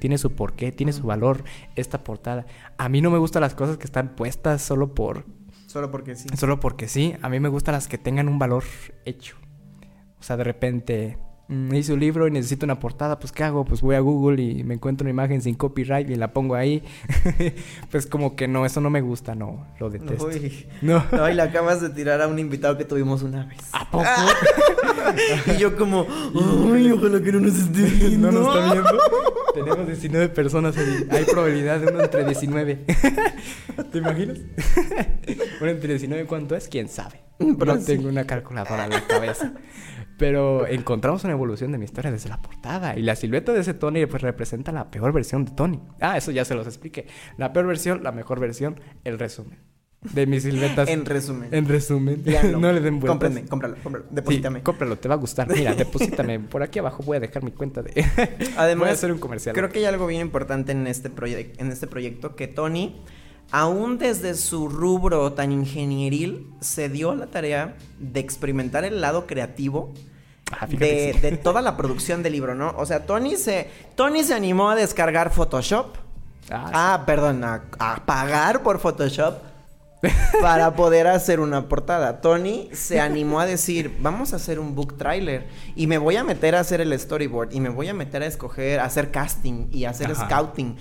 [0.06, 1.44] tiene su porqué, tiene su valor
[1.76, 2.46] esta portada.
[2.78, 5.26] A mí no me gustan las cosas que están puestas solo por,
[5.65, 6.30] Solo porque sí.
[6.38, 7.15] solo porque sí.
[7.24, 8.63] A mí me gustan las que tengan un valor
[9.06, 9.36] hecho.
[10.20, 13.66] O sea, de repente hice un libro y necesito una portada, pues ¿qué hago?
[13.66, 16.84] Pues voy a Google y me encuentro una imagen sin copyright y la pongo ahí.
[17.92, 20.28] pues como que no, eso no me gusta, no, lo detesto.
[20.28, 20.68] Uy.
[20.82, 21.04] No.
[21.12, 23.60] Ay, le acabas de tirar a un invitado que tuvimos una vez.
[23.72, 24.06] ¿A poco?
[25.56, 26.06] y yo como,
[26.74, 28.32] ay, ojalá que no nos esté viendo.
[28.32, 29.02] ¿No nos está viendo?
[29.54, 31.08] Tenemos 19 personas ahí.
[31.10, 32.76] Hay probabilidad de uno entre 19.
[33.92, 34.40] ¿Te imaginas?
[35.62, 36.68] uno entre 19, ¿cuánto es?
[36.68, 37.22] ¿Quién sabe?
[37.38, 37.86] Pero no sí.
[37.86, 39.54] tengo una calculadora en la cabeza.
[40.17, 42.97] Pero encontramos una evolución de mi historia desde la portada.
[42.97, 45.82] Y la silueta de ese Tony pues representa la peor versión de Tony.
[45.99, 47.08] Ah, eso ya se los expliqué.
[47.38, 49.60] La peor versión, la mejor versión, el resumen.
[50.13, 50.88] De mis siluetas.
[50.95, 51.49] En resumen.
[51.51, 52.23] En resumen.
[52.60, 53.10] No le den vueltas.
[53.10, 54.06] Cómprenme, cómpralo, cómpralo.
[54.08, 54.63] Sí, Deposítame.
[54.63, 55.49] cómpralo, te va a gustar.
[55.49, 56.39] Mira, deposítame.
[56.39, 58.06] Por aquí abajo voy a dejar mi cuenta de.
[58.58, 59.56] Además, voy a hacer un comercial.
[59.56, 61.12] Creo que hay algo bien importante en este,
[61.58, 63.01] en este proyecto que Tony,
[63.52, 69.26] aún desde su rubro tan ingenieril, se dio a la tarea de experimentar el lado
[69.28, 69.94] creativo
[70.70, 71.38] de, sí.
[71.42, 72.74] toda la producción del libro, ¿no?
[72.78, 75.96] O sea, Tony se, Tony se animó a descargar Photoshop.
[76.52, 79.38] Ah, Ah, perdón, a, a pagar por Photoshop
[80.42, 82.22] para poder hacer una portada.
[82.22, 86.24] Tony se animó a decir, vamos a hacer un book trailer y me voy a
[86.24, 89.68] meter a hacer el storyboard y me voy a meter a escoger, a hacer casting
[89.72, 90.26] y a hacer Ajá.
[90.26, 90.76] scouting.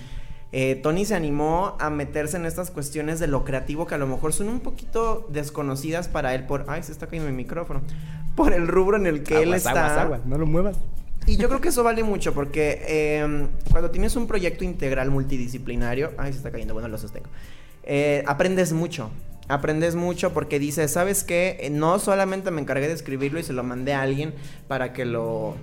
[0.57, 4.07] Eh, Tony se animó a meterse en estas cuestiones de lo creativo que a lo
[4.07, 6.63] mejor son un poquito desconocidas para él por...
[6.69, 7.81] Ay, se está cayendo mi micrófono.
[8.37, 9.71] Por el rubro en el que él está.
[9.71, 10.77] aguas, aguas, no lo muevas.
[11.25, 16.11] Y yo creo que eso vale mucho porque eh, cuando tienes un proyecto integral multidisciplinario,
[16.17, 17.27] ay, se está cayendo, bueno, lo sostengo,
[17.83, 19.11] eh, aprendes mucho.
[19.49, 21.69] Aprendes mucho porque dices, ¿sabes qué?
[21.71, 24.33] No solamente me encargué de escribirlo y se lo mandé a alguien
[24.69, 25.55] para que lo...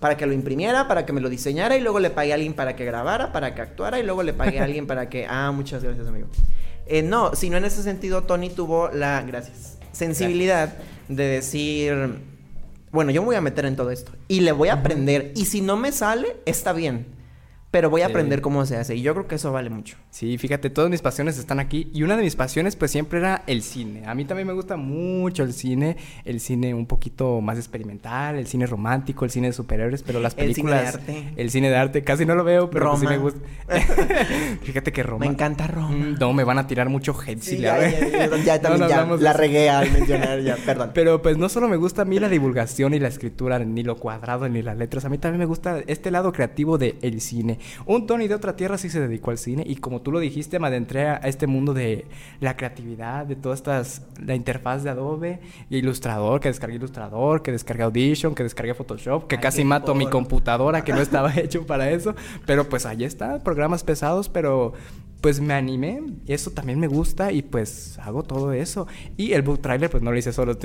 [0.00, 2.54] para que lo imprimiera, para que me lo diseñara y luego le pagué a alguien
[2.54, 5.26] para que grabara, para que actuara y luego le pagué a alguien para que...
[5.30, 6.28] Ah, muchas gracias, amigo.
[6.86, 9.22] Eh, no, sino en ese sentido Tony tuvo la...
[9.22, 9.78] Gracias.
[9.92, 10.74] Sensibilidad
[11.08, 12.20] de decir
[12.92, 15.46] bueno, yo me voy a meter en todo esto y le voy a aprender y
[15.46, 17.06] si no me sale, está bien.
[17.72, 18.12] Pero voy a Sí.
[18.12, 18.94] aprender cómo se hace.
[18.94, 19.96] Y yo creo que eso vale mucho.
[20.10, 21.90] Sí, fíjate, todas mis pasiones están aquí.
[21.92, 24.04] Y una de mis pasiones, pues siempre era el cine.
[24.06, 25.96] A mí también me gusta mucho el cine.
[26.24, 30.34] El cine un poquito más experimental, el cine romántico, el cine de superhéroes, pero las
[30.38, 30.94] El cine de películas.
[30.94, 31.32] arte.
[31.36, 33.40] El cine de arte, casi no lo veo, pero pues sí me gusta.
[34.62, 35.24] fíjate que Roma.
[35.24, 35.88] Me encanta Roma.
[35.90, 38.08] Mm, No, me van a tirar mucho hate Sí, ya, ya, ya,
[38.38, 39.38] ya, No, también no ya la eso.
[39.40, 40.90] regué al mencionar ya, perdón.
[40.94, 43.96] Pero pues no solo me gusta a mí la divulgación y la escritura, ni lo
[43.96, 45.04] cuadrado, ni las letras.
[45.04, 47.58] A mí también me gusta este lado creativo del el cine.
[47.86, 49.64] Un Tony de otra tierra sí se dedicó al cine.
[49.66, 52.06] Y como tú lo dijiste, me adentré a este mundo de
[52.40, 54.02] la creatividad, de todas estas...
[54.24, 59.26] La interfaz de Adobe, y Ilustrador, que descargué Ilustrador, que descargué Audition, que descargué Photoshop,
[59.26, 60.18] que Ay, casi mato mi porro.
[60.18, 62.14] computadora que no estaba hecho para eso.
[62.46, 64.74] Pero pues ahí está, programas pesados, pero
[65.22, 68.88] pues me animé, eso también me gusta y pues hago todo eso.
[69.16, 70.58] Y el book trailer pues no lo hice solo,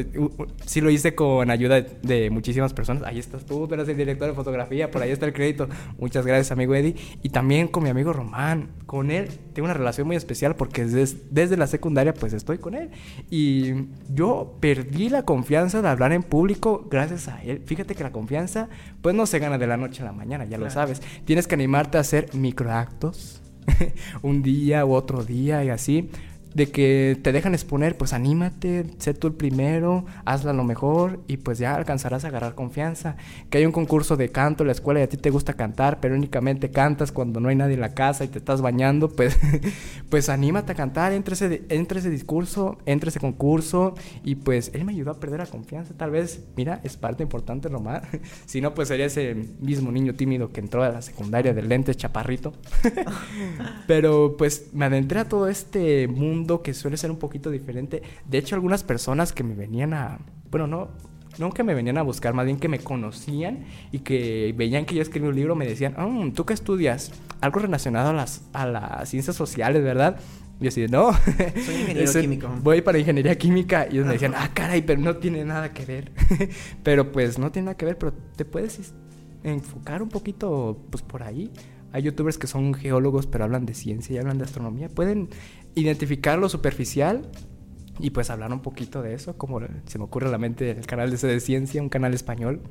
[0.66, 3.04] sí lo hice con ayuda de, muchísimas personas.
[3.04, 5.70] Ahí estás tú, tú eres el director de fotografía, por ahí está el crédito.
[6.00, 6.96] Muchas gracias amigo Eddie.
[7.22, 11.32] Y también con mi amigo Román, con él tengo una relación muy especial porque des-
[11.32, 12.90] desde la secundaria pues estoy con él.
[13.30, 13.74] Y
[14.12, 17.62] yo perdí la confianza de hablar en público gracias a él.
[17.64, 18.70] Fíjate que la confianza
[19.04, 21.00] pues no se gana de la noche a la mañana, ya lo sabes.
[21.26, 23.44] Tienes que animarte a hacer microactos
[24.22, 26.10] un día u otro día y así.
[26.58, 31.38] De que te dejan exponer, pues anímate, sé tú el primero, hazla lo mejor y
[31.38, 33.16] pues ya alcanzarás a agarrar confianza.
[33.52, 36.00] Que hay un concurso de canto en la escuela y a ti te gusta cantar,
[36.00, 39.38] pero únicamente cantas cuando no hay nadie en la casa y te estás bañando, pues,
[40.10, 43.94] pues anímate a cantar, entre ese, discurso, entre ese concurso
[44.24, 45.94] y pues él me ayudó a perder la confianza.
[45.96, 48.02] Tal vez, mira, es parte importante, Román.
[48.48, 51.98] si no, pues sería ese mismo niño tímido que entró a la secundaria de lentes
[51.98, 52.54] chaparrito.
[53.86, 58.02] Pero pues me adentré a todo este mundo que suele ser un poquito diferente.
[58.26, 60.20] De hecho, algunas personas que me venían a...
[60.50, 60.90] Bueno, no,
[61.38, 64.96] no que me venían a buscar, más bien que me conocían y que veían que
[64.96, 67.12] yo escribí un libro, me decían, "Mm, ¿tú qué estudias?
[67.42, 70.18] Algo relacionado a las, a las ciencias sociales, ¿verdad?
[70.60, 71.14] Y yo así, no.
[71.14, 72.50] Soy ingeniero químico.
[72.64, 73.88] Voy para ingeniería química.
[73.90, 76.12] Y ellos me decían, ah, caray, pero no tiene nada que ver.
[76.84, 78.94] pero pues no tiene nada que ver, pero te puedes
[79.44, 81.52] enfocar un poquito pues por ahí.
[81.94, 84.90] Hay youtubers que son geólogos, pero hablan de ciencia y hablan de astronomía.
[84.90, 85.30] Pueden
[85.76, 87.30] identificar lo superficial
[88.00, 90.86] y pues hablar un poquito de eso, como se me ocurre a la mente el
[90.86, 92.62] canal de de ciencia, un canal español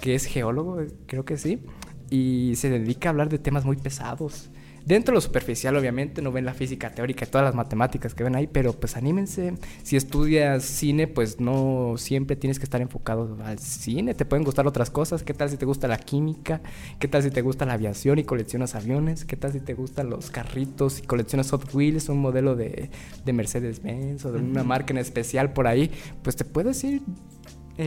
[0.00, 1.62] que es geólogo, creo que sí,
[2.10, 4.50] y se dedica a hablar de temas muy pesados.
[4.84, 8.24] Dentro de lo superficial, obviamente, no ven la física teórica y todas las matemáticas que
[8.24, 9.54] ven ahí, pero pues anímense.
[9.82, 14.14] Si estudias cine, pues no siempre tienes que estar enfocado al cine.
[14.14, 15.22] Te pueden gustar otras cosas.
[15.22, 16.60] ¿Qué tal si te gusta la química?
[16.98, 19.24] ¿Qué tal si te gusta la aviación y coleccionas aviones?
[19.24, 22.90] ¿Qué tal si te gustan los carritos y coleccionas Hot Wheels, un modelo de,
[23.24, 25.90] de Mercedes-Benz o de una marca en especial por ahí?
[26.22, 27.02] Pues te puedes ir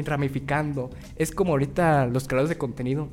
[0.05, 0.89] ramificando.
[1.15, 3.09] Es como ahorita los creadores de contenido.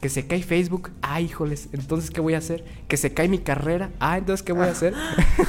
[0.00, 2.64] Que se cae Facebook, ah, híjoles, entonces ¿qué voy a hacer?
[2.86, 4.92] Que se cae mi carrera, ah, entonces ¿qué voy a hacer?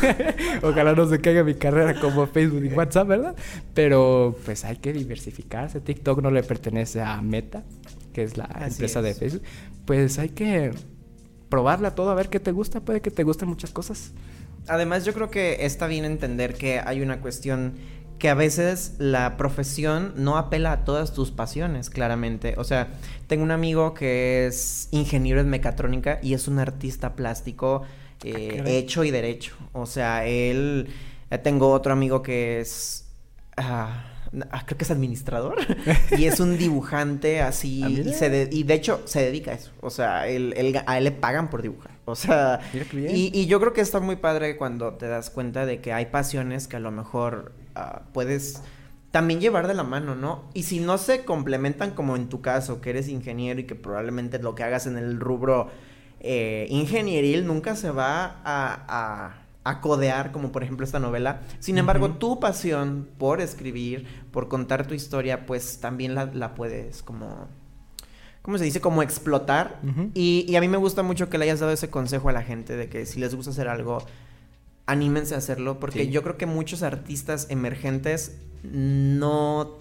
[0.63, 3.35] Ojalá no se caiga mi carrera como Facebook y WhatsApp, ¿verdad?
[3.73, 5.81] Pero pues hay que diversificarse.
[5.81, 7.63] TikTok no le pertenece a Meta,
[8.13, 9.13] que es la Así empresa de.
[9.13, 9.43] Facebook.
[9.85, 10.71] Pues hay que
[11.49, 12.81] probarla todo, a ver qué te gusta.
[12.81, 14.13] Puede que te gusten muchas cosas.
[14.67, 17.75] Además, yo creo que está bien entender que hay una cuestión
[18.19, 22.55] que a veces la profesión no apela a todas tus pasiones, claramente.
[22.57, 22.87] O sea,
[23.27, 27.83] tengo un amigo que es ingeniero en mecatrónica y es un artista plástico
[28.23, 28.75] eh, caray.
[28.77, 29.55] hecho y derecho.
[29.73, 30.87] O sea, él...
[31.29, 33.05] eh, tengo otro amigo que es...
[33.57, 34.05] ah,
[34.51, 35.55] ah, creo que es administrador
[36.17, 39.53] y es un dibujante así Ah, y, se de- y de hecho se dedica a
[39.55, 40.53] eso o sea él,
[40.85, 44.57] a él le pagan por dibujar o sea y yo creo que está muy padre
[44.57, 48.61] cuando te das cuenta de que hay pasiones que a lo mejor ah, puedes
[49.11, 50.43] también llevar de la mano, ¿no?
[50.53, 54.39] Y si no se complementan como en tu caso, que eres ingeniero y que probablemente
[54.39, 55.69] lo que hagas en el rubro
[56.19, 61.41] eh, ingenieril nunca se va a, a- a codear, como por ejemplo esta novela.
[61.59, 67.03] Sin embargo, tu pasión por escribir, por contar tu historia, pues también la, la puedes
[67.03, 67.47] como...
[68.41, 68.79] ¿Cómo se dice?
[68.79, 69.81] Como explotar.
[70.13, 72.77] Y a mí me gusta mucho que le hayas dado ese consejo a la gente
[72.77, 73.97] de que si les gusta hacer algo,
[74.87, 76.09] anímense a hacerlo, porque Sí.
[76.09, 79.77] yo creo que muchos artistas emergentes no,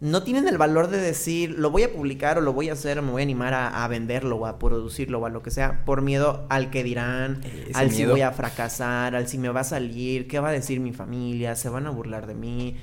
[0.00, 2.98] no tienen el valor de decir, lo voy a publicar o lo voy a hacer,
[2.98, 5.50] o me voy a animar a, a venderlo o a producirlo o a lo que
[5.50, 9.48] sea, por miedo al que dirán, Ese al si voy a fracasar, al si me
[9.48, 12.76] va a salir, qué va a decir mi familia, se van a burlar de mí.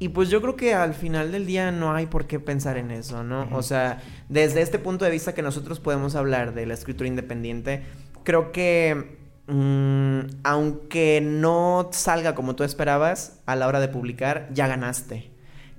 [0.00, 2.90] Y pues yo creo que al final del día no hay por qué pensar en
[2.90, 3.48] eso, ¿no?
[3.52, 7.82] O sea, desde este punto de vista que nosotros podemos hablar de la escritura independiente,
[8.24, 14.66] creo que mm, aunque no salga como tú esperabas a la hora de publicar, ya
[14.66, 15.30] ganaste.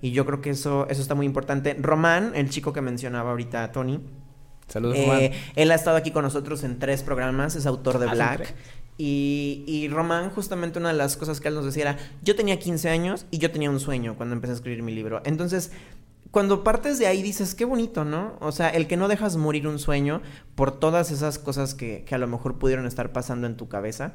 [0.02, 1.76] Y yo creo que eso, eso está muy importante.
[1.80, 4.00] Román, el chico que mencionaba ahorita Tony,
[4.68, 5.32] Saludos, Eh, Román.
[5.56, 8.54] él ha estado aquí con nosotros en tres programas, es autor de Ah, ¿son Black.
[8.98, 12.58] Y, y Román, justamente una de las cosas que él nos decía era, yo tenía
[12.60, 15.22] 15 años y yo tenía un sueño cuando empecé a escribir mi libro.
[15.26, 15.72] Entonces,
[16.32, 18.34] cuando partes de ahí dices, qué bonito, ¿no?
[18.42, 20.22] O sea, el que no dejas morir un sueño
[20.56, 24.14] por todas esas cosas que, que a lo mejor pudieron estar pasando en tu cabeza.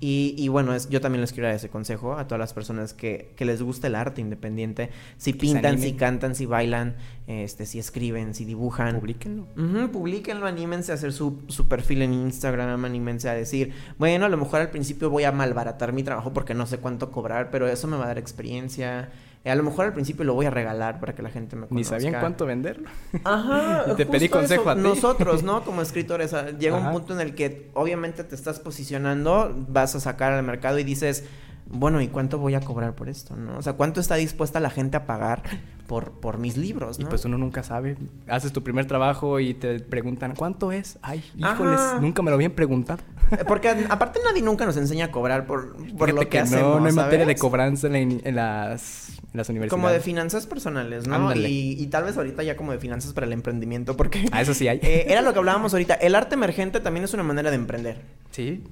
[0.00, 2.94] Y, y bueno, es, yo también les quiero dar ese consejo a todas las personas
[2.94, 4.90] que, que les gusta el arte independiente.
[5.18, 6.96] Si pintan, si cantan, si bailan,
[7.26, 8.98] este, si escriben, si dibujan.
[9.00, 9.46] Publíquenlo.
[9.56, 14.28] Ujú, publíquenlo, anímense a hacer su, su perfil en Instagram, anímense a decir, bueno, a
[14.28, 17.68] lo mejor al principio voy a malbaratar mi trabajo porque no sé cuánto cobrar, pero
[17.68, 19.10] eso me va a dar experiencia.
[19.48, 21.68] A lo mejor al principio lo voy a regalar para que la gente me Ni
[21.68, 21.96] conozca.
[22.00, 22.88] sabían cuánto venderlo.
[23.24, 23.84] Ajá.
[23.92, 24.70] Y te pedí consejo eso.
[24.70, 24.80] a ti.
[24.80, 25.62] Nosotros, ¿no?
[25.64, 26.88] Como escritores, llega Ajá.
[26.88, 30.84] un punto en el que obviamente te estás posicionando, vas a sacar al mercado y
[30.84, 31.24] dices,
[31.70, 33.58] bueno, ¿y cuánto voy a cobrar por esto, no?
[33.58, 35.42] O sea, ¿cuánto está dispuesta la gente a pagar
[35.86, 37.08] por, por mis libros, Y no?
[37.08, 37.96] pues uno nunca sabe.
[38.26, 40.98] Haces tu primer trabajo y te preguntan, ¿cuánto es?
[41.02, 41.98] Ay, híjoles, Ajá.
[42.00, 43.00] nunca me lo habían preguntado.
[43.30, 46.80] Eh, Porque aparte nadie nunca nos enseña a cobrar por, por lo que, no, hacemos,
[46.80, 49.70] no hay materia de cobranza en, la in- en las, en las universidades.
[49.70, 51.34] Como de finanzas personales, ¿no?
[51.34, 54.26] Y, y tal vez ahorita ya como de finanzas para el emprendimiento, porque...
[54.32, 54.78] Ah, eso sí hay.
[54.82, 55.94] eh, era lo que hablábamos ahorita.
[55.94, 58.00] El arte emergente también es una manera de emprender.
[58.30, 58.62] Sí.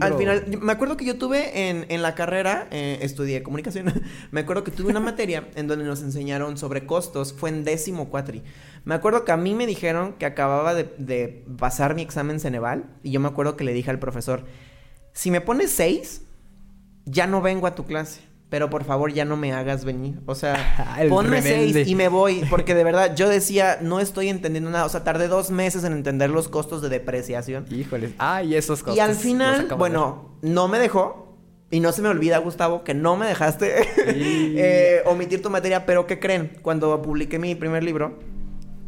[0.00, 3.92] Al final, me acuerdo que yo tuve en, en la carrera, eh, estudié comunicación,
[4.30, 8.08] me acuerdo que tuve una materia en donde nos enseñaron sobre costos, fue en décimo
[8.08, 8.42] cuatri.
[8.84, 12.84] Me acuerdo que a mí me dijeron que acababa de, de pasar mi examen Ceneval
[13.02, 14.44] y yo me acuerdo que le dije al profesor,
[15.12, 16.22] si me pones seis,
[17.04, 18.20] ya no vengo a tu clase.
[18.50, 20.20] Pero por favor ya no me hagas venir.
[20.26, 21.72] O sea, El ponme rebelde.
[21.72, 22.44] seis y me voy.
[22.50, 24.84] Porque de verdad yo decía, no estoy entendiendo nada.
[24.84, 27.66] O sea, tardé dos meses en entender los costos de depreciación.
[27.70, 28.12] Híjoles.
[28.18, 28.96] Ay, esos costos.
[28.96, 31.22] Y al final, bueno, no me dejó.
[31.70, 33.82] Y no se me olvida, Gustavo, que no me dejaste
[34.12, 34.54] Sí.
[34.56, 35.86] eh, omitir tu materia.
[35.86, 36.58] Pero ¿qué creen?
[36.62, 38.18] Cuando publiqué mi primer libro,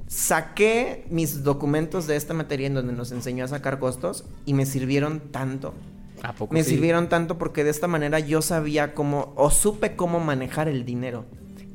[0.06, 4.66] saqué mis documentos de esta materia en donde nos enseñó a sacar costos y me
[4.66, 5.74] sirvieron tanto.
[6.16, 6.26] Ver.
[6.26, 6.70] ¿A poco Me sí?
[6.70, 11.24] sirvieron tanto porque de esta manera yo sabía cómo, o supe cómo manejar el dinero.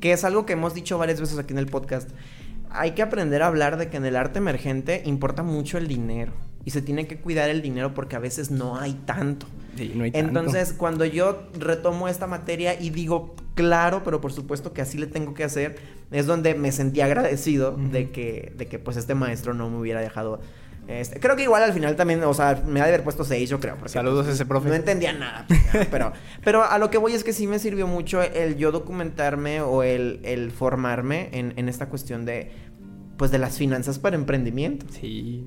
[0.00, 2.10] Que es algo que hemos dicho varias veces aquí en el podcast.
[2.70, 6.32] Hay que aprender a hablar de que en el arte emergente importa mucho el dinero.
[6.64, 9.46] Y se tiene que cuidar el dinero porque a veces no hay tanto.
[9.76, 10.28] Sí, no hay tanto.
[10.28, 15.06] Entonces, cuando yo retomo esta materia y digo, claro, pero por supuesto que así le
[15.06, 15.76] tengo que hacer,
[16.10, 20.00] es donde me sentí agradecido de que, de que pues este maestro no me hubiera
[20.00, 20.40] dejado.
[20.88, 23.48] Este, creo que igual al final también, o sea, me ha de haber puesto seis,
[23.48, 23.76] yo creo.
[23.76, 24.68] porque, Saludos pues, a ese profe.
[24.68, 26.12] No entendía nada, pues, pero,
[26.44, 29.82] pero a lo que voy es que sí me sirvió mucho el yo documentarme o
[29.82, 32.50] el, el formarme en, en esta cuestión de,
[33.16, 34.86] pues, de las finanzas para emprendimiento.
[34.90, 35.46] Sí.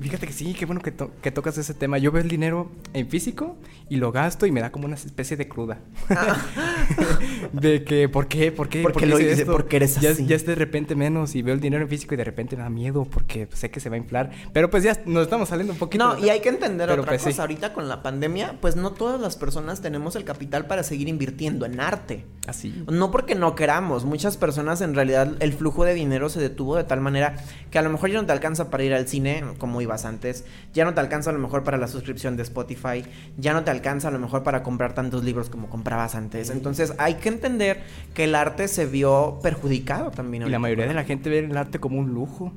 [0.00, 1.98] Fíjate que sí, qué bueno que, to- que tocas ese tema.
[1.98, 3.56] Yo veo el dinero en físico
[3.88, 5.78] y lo gasto y me da como una especie de cruda.
[7.52, 8.52] de que, ¿por qué?
[8.52, 8.82] ¿Por qué?
[8.82, 9.44] ¿Por qué qué lo hice?
[9.46, 10.26] ¿Por qué eres ya, así?
[10.26, 12.62] Ya es de repente menos y veo el dinero en físico y de repente me
[12.62, 14.30] da miedo porque sé que se va a inflar.
[14.52, 16.04] Pero pues ya nos estamos saliendo un poquito.
[16.04, 17.28] No, de- y hay que entender Pero, otra pues, sí.
[17.30, 17.42] cosa.
[17.42, 21.66] Ahorita con la pandemia, pues no todas las personas tenemos el capital para seguir invirtiendo
[21.66, 22.24] en arte.
[22.46, 22.84] Así.
[22.90, 26.84] No porque no queramos, muchas personas en realidad el flujo de dinero se detuvo de
[26.84, 27.36] tal manera
[27.70, 30.44] que a lo mejor ya no te alcanza para ir al cine como ibas antes,
[30.72, 33.04] ya no te alcanza a lo mejor para la suscripción de Spotify,
[33.36, 36.50] ya no te alcanza a lo mejor para comprar tantos libros como comprabas antes.
[36.50, 37.80] Entonces hay que entender
[38.14, 40.46] que el arte se vio perjudicado también.
[40.46, 42.52] Y la mayoría de la gente ve el arte como un lujo.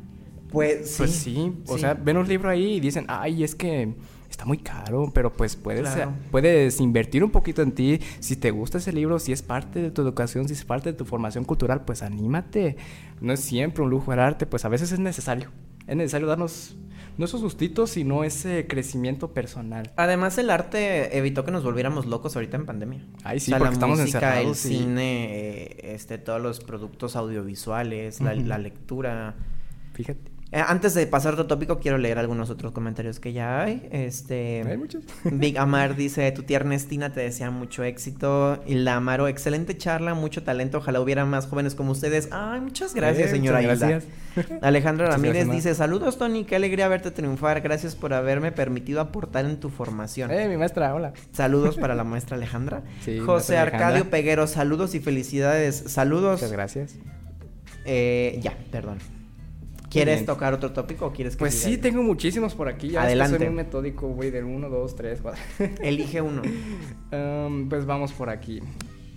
[0.52, 0.98] Pues sí.
[0.98, 1.80] Pues sí, o sí.
[1.82, 3.94] sea, ven un libro ahí y dicen, ay, es que
[4.30, 6.14] está muy caro, pero pues puedes, Claro.
[6.30, 8.00] puedes invertir un poquito en ti.
[8.20, 10.98] Si te gusta ese libro, si es parte de tu educación, si es parte de
[10.98, 12.76] tu formación cultural, pues anímate.
[13.22, 15.50] No es siempre un lujo el arte, pues a veces es necesario.
[15.88, 16.76] Es necesario darnos
[17.18, 19.92] no esos gustitos, sino ese crecimiento personal.
[19.96, 23.06] Además, el arte evitó que nos volviéramos locos ahorita en pandemia.
[23.24, 26.42] Ay, sí, O sea, porque la estamos música, encerrados el y- cine, eh, este, todos
[26.42, 28.46] los productos audiovisuales, la, Ujú.
[28.46, 29.36] la lectura.
[29.94, 30.31] Fíjate.
[30.54, 33.88] Eh, antes de pasar a otro tópico, quiero leer algunos otros comentarios que ya hay.
[33.92, 34.64] Este.
[34.68, 35.04] Hay muchos.
[35.24, 38.62] Big Amar dice: Tu tía Ernestina te desea mucho éxito.
[38.68, 40.80] Y la Amaro, excelente charla, mucho talento.
[40.80, 42.28] Ojalá hubiera más jóvenes como ustedes.
[42.34, 43.88] Ay, muchas gracias, Eh, señora muchas Hilda.
[43.88, 44.62] gracias.
[44.62, 46.44] Alejandro Muchas Ramírez gracias, dice: Saludos, Tony.
[46.44, 47.62] Qué alegría verte triunfar.
[47.62, 50.32] Gracias por haberme permitido aportar en tu formación.
[50.32, 51.14] Eh, mi maestra, hola.
[51.32, 52.84] Saludos para la maestra Alejandra.
[53.06, 53.88] Sí, José Alejandra.
[53.88, 55.76] Arcadio Peguero, saludos y felicidades.
[55.88, 56.42] Saludos.
[56.42, 56.96] Muchas gracias.
[57.86, 58.98] Eh, ya, perdón.
[59.92, 60.26] ¿Quieres bien.
[60.26, 62.90] tocar otro tópico o quieres que Pues sí, tengo muchísimos por aquí.
[62.90, 63.38] Ya ves que Adelante.
[63.38, 65.44] soy muy metódico, güey, del 1, 2, 3, 4.
[65.82, 66.42] Elige uno.
[67.12, 68.62] Um, pues vamos por aquí.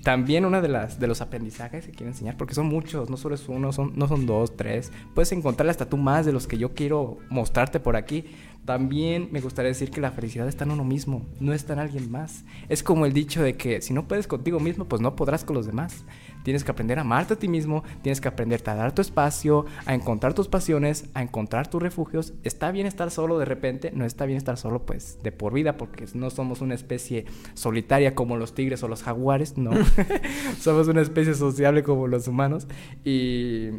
[0.02, 3.36] También una de las de los aprendizajes que quiero enseñar, porque son muchos, no solo
[3.36, 4.92] es uno, son, no son dos, tres.
[5.14, 8.26] Puedes encontrar hasta tú más de los que yo quiero mostrarte por aquí.
[8.66, 12.10] También me gustaría decir que la felicidad está en uno mismo, no está en alguien
[12.10, 12.44] más.
[12.68, 15.56] Es como el dicho de que si no puedes contigo mismo, pues no podrás con
[15.56, 16.04] los demás.
[16.44, 19.66] Tienes que aprender a amarte a ti mismo, tienes que aprender a dar tu espacio,
[19.86, 22.34] a encontrar tus pasiones, a encontrar tus refugios.
[22.44, 25.76] Está bien estar solo de repente, no está bien estar solo pues de por vida,
[25.76, 27.24] porque no somos una especie
[27.54, 29.72] solitaria como los tigres o los jaguares, no.
[30.60, 32.68] somos una especie sociable como los humanos.
[33.04, 33.70] Y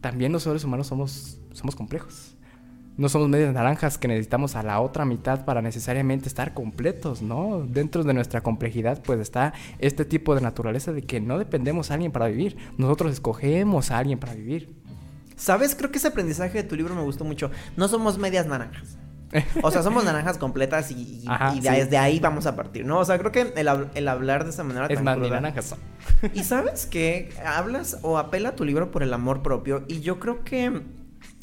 [0.00, 2.29] también los seres humanos somos, somos complejos
[3.00, 7.64] no somos medias naranjas que necesitamos a la otra mitad para necesariamente estar completos, ¿no?
[7.66, 11.94] Dentro de nuestra complejidad pues está este tipo de naturaleza de que no dependemos a
[11.94, 14.76] alguien para vivir, nosotros escogemos a alguien para vivir.
[15.34, 15.74] ¿Sabes?
[15.74, 17.50] Creo que ese aprendizaje de tu libro me gustó mucho.
[17.74, 18.98] No somos medias naranjas.
[19.62, 21.24] O sea, somos naranjas completas y,
[21.62, 22.98] desde ahí vamos a partir, ¿no?
[22.98, 25.76] O sea, creo que el, hablar de esa manera es más, naranjas
[26.34, 30.18] Y sabes que hablas o apela a tu libro por el amor propio y yo
[30.18, 30.82] creo que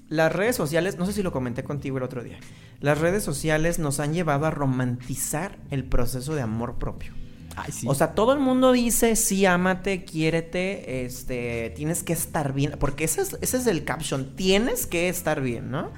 [0.09, 2.37] las redes sociales, no sé si lo comenté contigo el otro día,
[2.79, 7.13] las redes sociales nos han llevado a romantizar el proceso de amor propio.
[7.55, 7.87] Ay, sí.
[7.89, 13.05] O sea, todo el mundo dice, sí, ámate, quiérete, este, tienes que estar bien, porque
[13.05, 15.91] ese es, ese es el caption, tienes que estar bien, ¿no?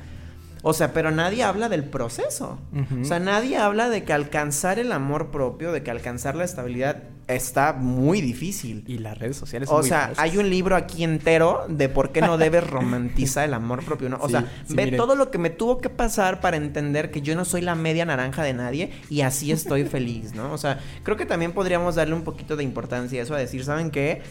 [0.62, 2.60] O sea, pero nadie habla del proceso.
[3.02, 7.04] O sea, nadie habla de que alcanzar el amor propio, de que alcanzar la estabilidad
[7.30, 8.84] está muy difícil.
[8.88, 9.70] Y las redes sociales.
[9.70, 13.54] Son o sea, hay un libro aquí entero de por qué no debes romantizar el
[13.54, 14.10] amor propio.
[14.10, 14.18] ¿no?
[14.20, 17.46] O sea, ve todo lo que me tuvo que pasar para entender que yo no
[17.46, 20.52] soy la media naranja de nadie y así estoy feliz, ¿no?
[20.52, 23.64] O sea, creo que también podríamos darle un poquito de importancia a eso, a decir,
[23.64, 24.22] ¿saben qué?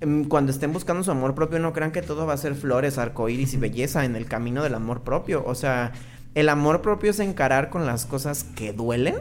[0.00, 2.98] Em, cuando estén buscando su amor propio, no crean que todo va a ser flores,
[2.98, 5.42] arcoíris y belleza en el camino del amor propio.
[5.46, 5.92] O sea,
[6.34, 9.14] el amor propio es encarar con las cosas que duelen,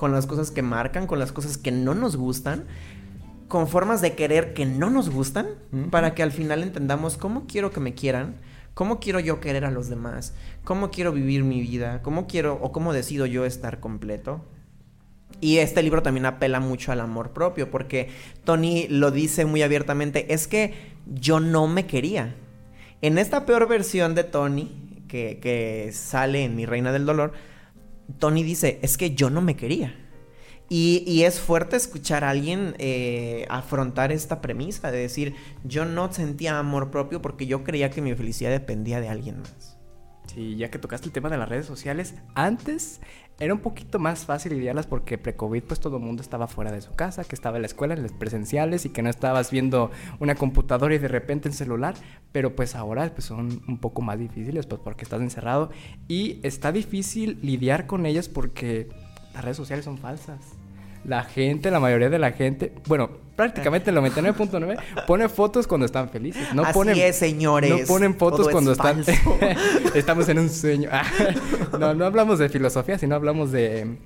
[0.00, 2.64] con las cosas que marcan, con las cosas que no nos gustan,
[3.48, 5.48] con formas de querer que no nos gustan,
[5.90, 8.36] para que al final entendamos cómo quiero que me quieran,
[8.72, 10.32] cómo quiero yo querer a los demás,
[10.64, 14.42] cómo quiero vivir mi vida, cómo quiero o cómo decido yo estar completo.
[15.42, 18.08] Y este libro también apela mucho al amor propio, porque
[18.44, 20.72] Tony lo dice muy abiertamente, es que
[21.12, 22.36] yo no me quería.
[23.02, 27.34] En esta peor versión de Tony, que, sale en Mi Reina del Dolor,
[28.18, 29.94] Tony dice, es que yo no me quería.
[30.72, 35.34] Y, es fuerte escuchar a alguien eh, afrontar esta premisa de decir,
[35.64, 39.76] yo no sentía amor propio porque yo creía que mi felicidad dependía de alguien más.
[40.32, 43.00] Sí, ya que tocaste el tema de las redes sociales, antes
[43.38, 46.80] era un poquito más fácil lidiarlas porque pre-COVID pues todo el mundo estaba fuera de
[46.82, 49.90] su casa, que estaba en la escuela, en las presenciales y que no estabas viendo
[50.18, 51.94] una computadora y de repente el celular,
[52.32, 55.70] pero pues ahora pues son un poco más difíciles pues porque estás encerrado.
[56.06, 58.88] Y está difícil lidiar con ellas porque
[59.32, 60.59] las redes sociales son falsas
[61.04, 66.10] la gente, la mayoría de la gente, bueno, prácticamente el 99.9 pone fotos cuando están
[66.10, 66.54] felices.
[66.54, 67.70] No Así ponen, es, señores.
[67.70, 69.02] No ponen fotos cuando están.
[69.94, 70.90] Estamos en un sueño.
[71.78, 73.96] no, no hablamos de filosofía, sino hablamos de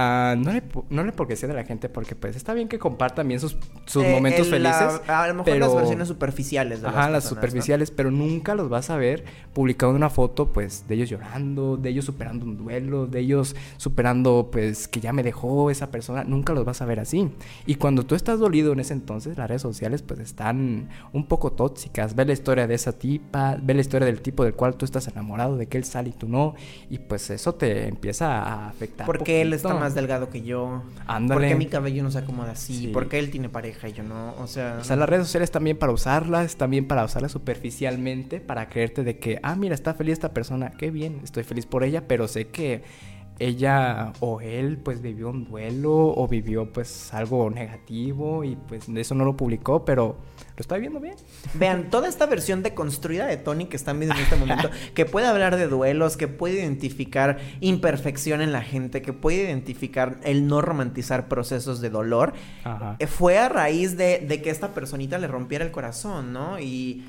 [0.00, 2.78] Ah, no, le, no le porque sea de la gente, porque pues está bien que
[2.78, 5.00] compartan bien sus, sus eh, momentos felices.
[5.08, 6.82] a lo mejor las versiones superficiales.
[6.82, 10.94] De ajá, las, superficiales, pero nunca los vas a ver publicando una foto pues de
[10.94, 15.68] ellos llorando, de ellos superando un duelo, de ellos superando pues que ya me dejó
[15.68, 16.22] esa persona.
[16.22, 17.32] Nunca los vas a ver así.
[17.66, 21.50] Y cuando tú estás dolido en ese entonces, las redes sociales pues están un poco
[21.50, 22.14] tóxicas.
[22.14, 25.08] Ve la historia de esa tipa, ve la historia del tipo del cual tú estás
[25.08, 26.54] enamorado, de que él sale y tú no.
[26.88, 29.04] Y pues eso te empieza a afectar.
[29.04, 30.82] Porque él está más delgado que yo.
[31.06, 31.40] Ándale.
[31.40, 32.88] ¿Por qué mi cabello no se acomoda así?
[32.88, 34.34] ¿Por qué él tiene pareja y yo no?
[34.38, 34.78] O sea...
[34.80, 39.18] O sea, las redes sociales también para usarlas, también para usarlas superficialmente, para creerte de
[39.18, 42.48] que, ah, mira, está feliz esta persona, qué bien, estoy feliz por ella, pero sé
[42.48, 42.82] que
[43.38, 49.14] ella o él pues vivió un duelo o vivió pues algo negativo y pues eso
[49.14, 50.16] no lo publicó, pero
[50.56, 51.16] lo está viendo bien.
[51.54, 55.26] Vean, toda esta versión deconstruida de Tony que están viendo en este momento, que puede
[55.26, 60.60] hablar de duelos, que puede identificar imperfección en la gente, que puede identificar el no
[60.60, 62.32] romantizar procesos de dolor,
[62.98, 66.58] eh, fue a raíz de, de que esta personita le rompiera el corazón, ¿no?
[66.58, 67.04] Y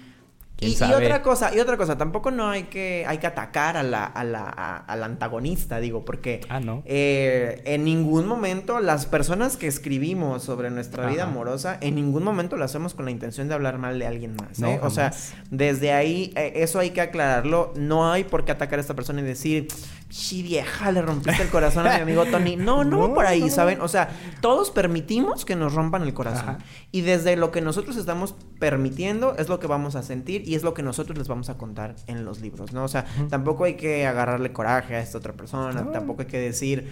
[0.62, 4.06] y, otra cosa, y otra cosa, tampoco no hay que, hay que atacar a la,
[4.06, 6.84] a la, al antagonista, digo, porque ah, ¿no?
[6.86, 12.58] Eh, en ningún momento las personas que escribimos sobre nuestra vida amorosa, en ningún momento
[12.58, 14.60] lo hacemos con la intención de hablar mal de alguien más.
[14.62, 14.80] ¿eh?
[14.82, 15.14] o sea,
[15.50, 17.74] desde ahí, eh, eso hay que aclararlo.
[17.76, 19.68] No hay por qué atacar a esta persona y decir,
[20.10, 22.56] sí, vieja, le rompiste el corazón a mi amigo Tony.
[22.56, 23.82] No, no, por ahí, ¿saben?
[23.82, 24.10] O sea,
[24.42, 26.58] todos permitimos que nos rompan el corazón.
[26.92, 30.64] Y desde lo que nosotros estamos permitiendo es lo que vamos a sentir y es
[30.64, 32.84] lo que nosotros les vamos a contar en los libros, ¿no?
[32.84, 36.88] O sea, tampoco hay que agarrarle coraje a esta otra persona, tampoco hay que decir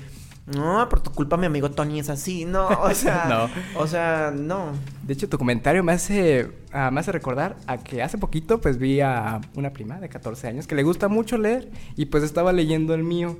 [0.45, 2.45] No, por tu culpa mi amigo Tony es así.
[2.45, 3.81] No, o sea, No.
[3.81, 4.71] o sea, no.
[5.03, 8.77] De hecho, tu comentario me hace, ah, me hace recordar a que hace poquito pues
[8.77, 12.53] vi a una prima de 14 años que le gusta mucho leer y pues estaba
[12.53, 13.37] leyendo el mío.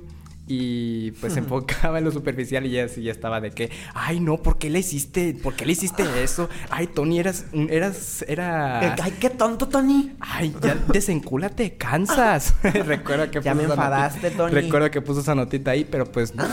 [0.48, 4.38] Y pues se enfocaba en lo superficial y ya, ya estaba de que, ay no,
[4.38, 6.48] ¿por qué le hiciste, por qué le hiciste eso?
[6.70, 8.94] Ay, Tony, eras, eras, era...
[9.02, 10.12] Ay, qué tonto, Tony.
[10.18, 12.54] Ay, ya desencúlate, cansas.
[12.62, 14.52] Recuerda que Ya me puso enfadaste, Tony.
[14.52, 16.44] Recuerda que puso esa notita ahí, pero pues no.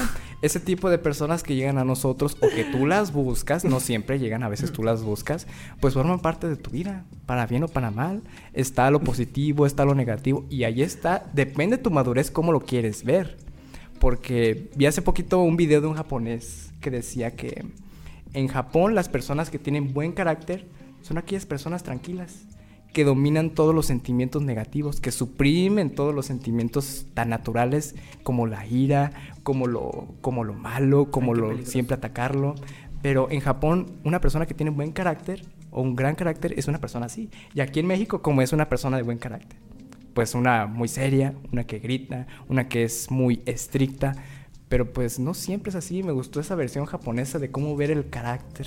[0.42, 4.20] Ese tipo de personas que llegan a nosotros o que tú las buscas, no siempre
[4.20, 5.48] llegan, a veces tú las buscas,
[5.80, 8.22] pues forman parte de tu vida, para bien o para mal.
[8.54, 12.60] Está lo positivo, está lo negativo y ahí está, depende de tu madurez cómo lo
[12.60, 13.45] quieres ver.
[14.00, 17.66] Porque vi hace poquito un video de un japonés que decía que
[18.34, 20.68] en Japón las personas que tienen buen carácter
[21.02, 22.46] son aquellas personas tranquilas,
[22.92, 28.66] que dominan todos los sentimientos negativos, que suprimen todos los sentimientos tan naturales como la
[28.66, 29.12] ira,
[29.44, 31.72] como lo, como lo malo, como Ay, lo peligroso.
[31.72, 32.56] siempre atacarlo.
[33.02, 36.80] Pero en Japón, una persona que tiene buen carácter o un gran carácter es una
[36.80, 37.30] persona así.
[37.54, 39.60] Y aquí en México, como es una persona de buen carácter
[40.16, 44.16] pues una muy seria, una que grita, una que es muy estricta,
[44.70, 46.02] pero pues no siempre es así.
[46.04, 48.66] Me gustó esa versión japonesa de cómo ver el carácter,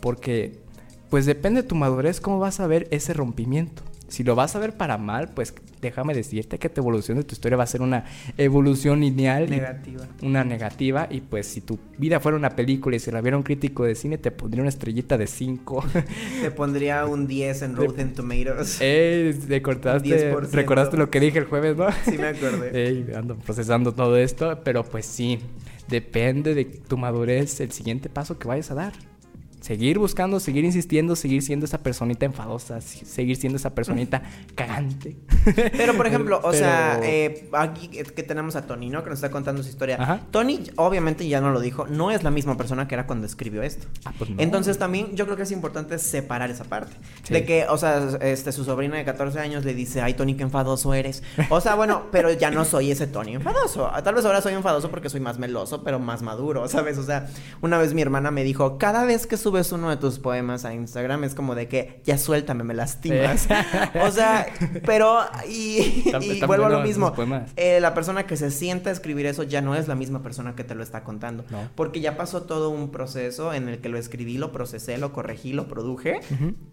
[0.00, 0.60] porque
[1.08, 3.82] pues depende de tu madurez cómo vas a ver ese rompimiento.
[4.08, 7.34] Si lo vas a ver para mal, pues déjame decirte que tu evolución de tu
[7.34, 8.04] historia va a ser una
[8.38, 9.48] evolución lineal.
[9.48, 10.06] Negativa.
[10.22, 11.06] Una negativa.
[11.10, 13.94] Y pues si tu vida fuera una película y se la viera un crítico de
[13.94, 15.84] cine, te pondría una estrellita de 5.
[16.42, 18.78] Te pondría un 10 en Rotten Tomatoes.
[18.80, 20.50] Eh, recordaste, 10%.
[20.50, 21.86] recordaste lo que dije el jueves, ¿no?
[22.04, 22.70] Sí me acordé.
[22.86, 25.38] Ey, ando procesando todo esto, pero pues sí,
[25.88, 29.13] depende de tu madurez el siguiente paso que vayas a dar.
[29.64, 34.22] Seguir buscando, seguir insistiendo, seguir siendo esa personita enfadosa, seguir siendo esa personita
[34.54, 35.16] cagante.
[35.72, 39.02] Pero, por ejemplo, o sea, eh, aquí que que tenemos a Tony, ¿no?
[39.02, 39.96] Que nos está contando su historia.
[39.98, 40.20] Ajá.
[40.30, 43.62] Tony, obviamente, ya no lo dijo, no es la misma persona que era cuando escribió
[43.62, 43.86] esto.
[44.04, 44.36] Ah, pues no.
[44.38, 46.92] Entonces, también yo creo que es importante separar esa parte.
[47.22, 47.32] Sí.
[47.32, 50.42] De que, o sea, este, su sobrina de 14 años le dice, ay, Tony, qué
[50.42, 51.22] enfadoso eres.
[51.48, 53.90] O sea, bueno, pero ya no soy ese Tony enfadoso.
[54.04, 56.98] Tal vez ahora soy enfadoso porque soy más meloso, pero más maduro, ¿sabes?
[56.98, 57.28] O sea,
[57.62, 60.74] una vez mi hermana me dijo, cada vez que subes uno de tus poemas a
[60.74, 63.42] Instagram es como de que, ya suéltame, me lastimas.
[63.42, 63.48] Sí.
[64.02, 64.46] o sea,
[64.84, 66.10] pero, y,
[66.46, 67.14] vuelvo a lo mismo.
[67.56, 70.56] Eh, la persona que se sienta a escribir eso ya no es la misma persona
[70.56, 71.44] que te lo está contando.
[71.50, 71.68] No.
[71.76, 75.52] Porque ya pasó todo un proceso en el que lo escribí, lo procesé, lo corregí,
[75.52, 76.20] lo produje.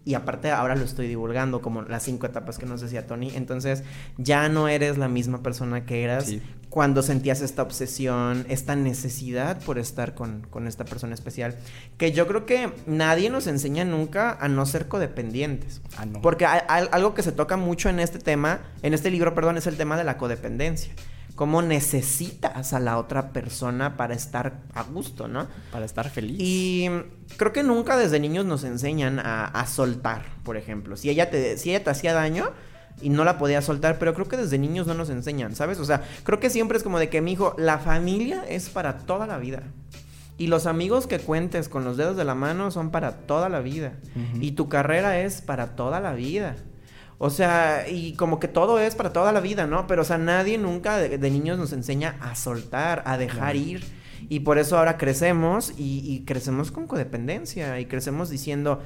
[0.04, 3.30] Y aparte ahora lo estoy divulgando como las cinco etapas que nos decía Tony.
[3.34, 3.84] Entonces
[4.18, 6.42] ya no eres la misma persona que eras Sí.
[6.72, 11.54] Cuando sentías esta obsesión, esta necesidad por estar con, con esta persona especial.
[11.98, 15.82] Que yo creo que nadie nos enseña nunca a no ser codependientes.
[15.98, 16.22] Ah, no.
[16.22, 19.58] Porque hay- hay algo que se toca mucho en este tema, en este libro, perdón,
[19.58, 20.94] es el tema de la codependencia.
[21.34, 25.48] Cómo necesitas a la otra persona para estar a gusto, ¿no?
[25.72, 26.36] Para estar feliz.
[26.40, 26.88] Y
[27.36, 30.96] creo que nunca desde niños nos enseñan a, a soltar, por ejemplo.
[30.96, 32.50] Si ella, te, si ella te hacía daño
[33.02, 35.78] y no la podías soltar, pero creo que desde niños no nos enseñan, ¿sabes?
[35.78, 38.98] O sea, creo que siempre es como de que, mi hijo, la familia es para
[38.98, 39.62] toda la vida.
[40.38, 43.60] Y los amigos que cuentes con los dedos de la mano son para toda la
[43.60, 43.92] vida.
[44.40, 46.56] Y tu carrera es para toda la vida.
[47.18, 49.86] O sea, y como que todo es para toda la vida, ¿no?
[49.86, 53.84] Pero, o sea, nadie nunca de, de niños nos enseña a soltar, a dejar ir.
[54.28, 58.80] Y por eso ahora crecemos y, y crecemos con codependencia y crecemos diciendo,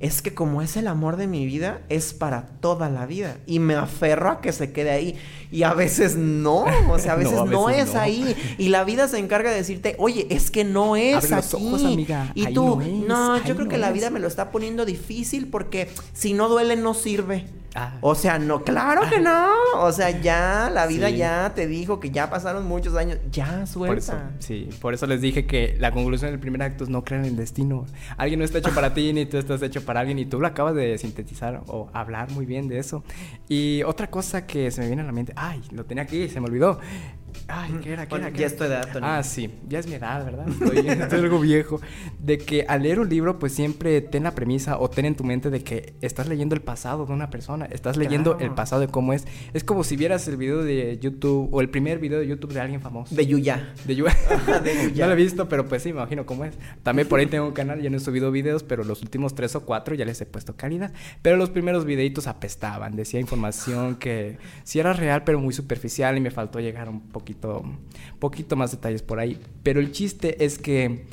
[0.00, 3.36] es que como es el amor de mi vida, es para toda la vida.
[3.46, 5.16] Y me aferro a que se quede ahí.
[5.52, 8.00] Y a veces no, o sea, a No, veces no, es no.
[8.00, 8.34] ahí.
[8.58, 11.66] Y la vida se encarga de decirte, oye, es que no es Abre los aquí.
[11.66, 12.32] ojos, amiga.
[12.34, 13.94] Y Ahí tú, no es, no, yo creo que la es".
[13.94, 17.44] vida me lo está poniendo difícil porque si no duele no sirve.
[17.74, 17.98] Ah.
[18.00, 19.48] O sea, no, claro que no.
[19.76, 21.16] O sea, ya la vida Sí.
[21.18, 23.18] ya te dijo que ya pasaron muchos años.
[23.30, 23.94] Ya suelta.
[23.94, 27.04] Por eso, sí, por eso les dije que la conclusión del primer acto es no
[27.04, 27.86] creer en el destino.
[28.16, 30.46] Alguien no está hecho para ti, ni tú estás hecho para alguien, y tú lo
[30.48, 33.04] acabas de sintetizar o hablar muy bien de eso.
[33.48, 36.40] Y otra cosa que se me viene a la mente, ay, lo tenía aquí, se
[36.40, 36.80] me olvidó.
[37.48, 38.04] Ay, ¿qué era?
[38.06, 38.32] ¿Qué Bueno, era?
[38.32, 38.52] ¿Qué ya era?
[38.52, 39.06] es tu edad, Tony.
[39.08, 40.48] Ah, sí, ya es mi edad, ¿verdad?
[40.48, 41.80] Estoy, estoy algo viejo.
[42.18, 45.24] De que al leer un libro, pues siempre ten la premisa o ten en tu
[45.24, 48.46] mente de que estás leyendo el pasado de una persona, estás leyendo Claro.
[48.50, 49.26] el pasado de cómo es.
[49.54, 52.60] Es como si vieras el video de YouTube o el primer video de YouTube de
[52.60, 53.14] alguien famoso.
[53.14, 53.72] De Yuya.
[53.86, 54.04] De Yu-
[54.64, 55.04] De Yuya.
[55.04, 56.54] no lo he visto, pero pues sí, me imagino cómo es.
[56.82, 59.54] También por ahí tengo un canal, ya no he subido videos, pero los últimos tres
[59.56, 60.92] o cuatro ya les he puesto calidad.
[61.22, 66.20] Pero los primeros videitos apestaban, decía información que sí era real, pero muy superficial y
[66.20, 67.62] me faltó llegar un poquito,
[68.18, 69.40] poquito más detalles por ahí.
[69.62, 71.06] Pero el chiste es que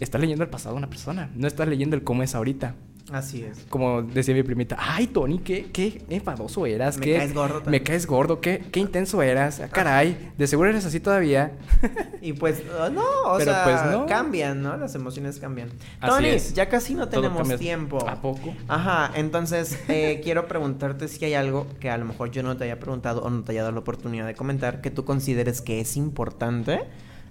[0.00, 2.74] estás leyendo el pasado de una persona, no estás leyendo el cómo es ahorita.
[3.12, 3.64] Así es.
[3.68, 6.98] Como decía mi primita, ay, Tony, qué, qué enfadoso eras.
[6.98, 7.84] Me qué- caes gordo Me también".
[7.84, 9.60] caes gordo, qué, qué intenso eras.
[9.60, 11.52] Ah, caray, de seguro eres así todavía.
[12.20, 14.06] Y pues, uh, no, o Pero, sea, pues, no.
[14.06, 14.76] cambian, ¿no?
[14.76, 15.68] Las emociones cambian.
[16.00, 16.54] Así Tony, es.
[16.54, 18.04] ya casi no tenemos tiempo.
[18.08, 18.52] ¿A poco?
[18.66, 22.64] Ajá, entonces eh, quiero preguntarte si hay algo que a lo mejor yo no te
[22.64, 25.80] haya preguntado o no te haya dado la oportunidad de comentar que tú consideres que
[25.80, 26.80] es importante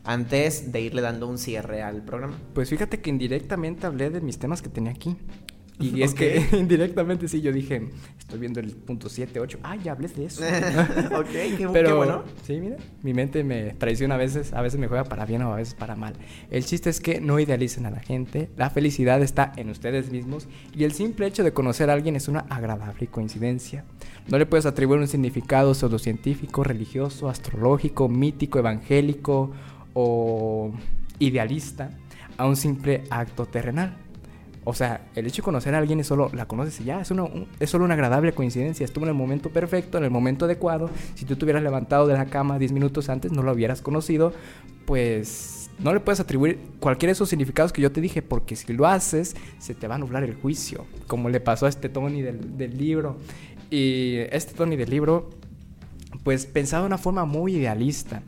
[0.05, 2.37] antes de irle dando un cierre al programa.
[2.53, 5.17] Pues fíjate que indirectamente hablé de mis temas que tenía aquí.
[5.79, 9.59] Y es que indirectamente sí, yo dije, estoy viendo el punto 7, 8.
[9.63, 10.43] Ah, ya hables de eso.
[11.15, 12.23] ok, qué, Pero, qué bueno.
[12.43, 15.53] Sí, mira, mi mente me traiciona a veces, a veces me juega para bien o
[15.53, 16.13] a veces para mal.
[16.49, 20.47] El chiste es que no idealicen a la gente, la felicidad está en ustedes mismos
[20.73, 23.83] y el simple hecho de conocer a alguien es una agradable coincidencia.
[24.27, 29.51] No le puedes atribuir un significado pseudocientífico, religioso, astrológico, mítico, evangélico
[29.93, 30.71] o
[31.19, 31.91] idealista
[32.37, 34.04] a un simple acto terrenal.
[34.67, 37.11] O sea, el hecho de conocer a alguien es solo, la conoces y ya, es,
[37.11, 38.83] una- un- es solo una agradable coincidencia.
[38.83, 40.89] Estuvo en el momento perfecto, en el momento adecuado.
[41.13, 44.33] Si tú te hubieras levantado de la cama 10 minutos antes, no lo hubieras conocido,
[44.85, 48.73] pues no le puedes atribuir cualquiera de esos significados que yo te dije, porque si
[48.73, 52.21] lo haces, se te va a nublar el juicio, como le pasó a este Tony
[52.21, 53.17] del, del libro.
[53.69, 55.29] Y este Tony del libro,
[56.23, 58.23] pues pensaba de una forma muy idealista.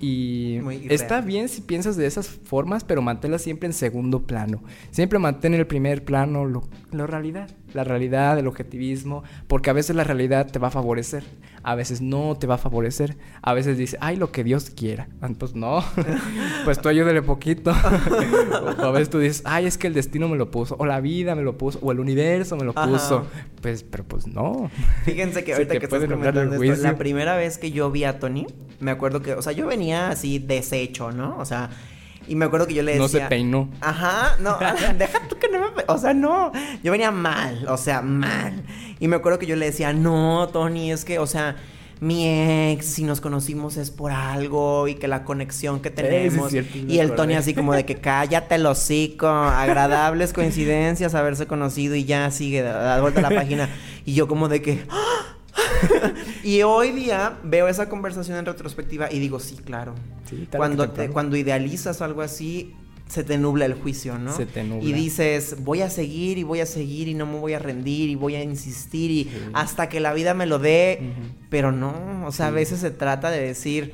[0.00, 4.62] Y Muy está bien si piensas de esas formas, pero manténla siempre en segundo plano.
[4.90, 9.72] Siempre mantén en el primer plano lo, la realidad, la realidad, el objetivismo, porque a
[9.72, 11.24] veces la realidad te va a favorecer,
[11.62, 15.08] a veces no te va a favorecer, a veces dice, ay, lo que Dios quiera.
[15.20, 15.84] Ah, Pues no,
[16.64, 17.72] pues tú ayúdale poquito.
[18.78, 21.00] o a veces tú dices, ay, es que el destino me lo puso, o la
[21.00, 22.88] vida me lo puso, o el universo me lo Ajá.
[22.88, 23.26] puso.
[23.60, 24.70] Pues, pero pues no.
[25.04, 28.46] Fíjense que ahorita que estás comentando esto, la primera vez que yo vi a Tony,
[28.80, 31.36] me acuerdo que, o sea, yo venía así deshecho, ¿no?
[31.38, 31.70] O sea,
[32.28, 33.02] y me acuerdo que yo le decía...
[33.02, 33.68] No se peinó.
[33.80, 34.56] Ajá, no,
[34.96, 35.19] deja
[35.94, 38.62] O sea, no, yo venía mal, o sea, mal.
[38.98, 41.56] Y me acuerdo que yo le decía, no, Tony, es que, o sea,
[42.00, 42.26] mi
[42.72, 46.50] ex, si nos conocimos es por algo y que la conexión que sí, tenemos.
[46.50, 47.14] cierto, sí me y el.
[47.14, 52.62] Tony así como de que cállate el hocico, agradables coincidencias haberse conocido y ya sigue,
[52.62, 53.68] da, vuelta a la página.
[54.06, 54.84] Y yo como de que...
[56.42, 59.94] y hoy día veo esa conversación en retrospectiva y digo, sí, claro.
[60.28, 62.74] Sí, cuando, te- cuando idealizas algo así,
[63.10, 64.34] se te nubla el juicio, ¿no?
[64.36, 64.88] Se te nubla.
[64.88, 68.08] Y dices, voy a seguir y voy a seguir y no me voy a rendir
[68.08, 69.30] y voy a insistir y Sí.
[69.52, 71.00] hasta que la vida me lo dé.
[71.48, 73.92] Pero no, o sea, a veces se trata de decir,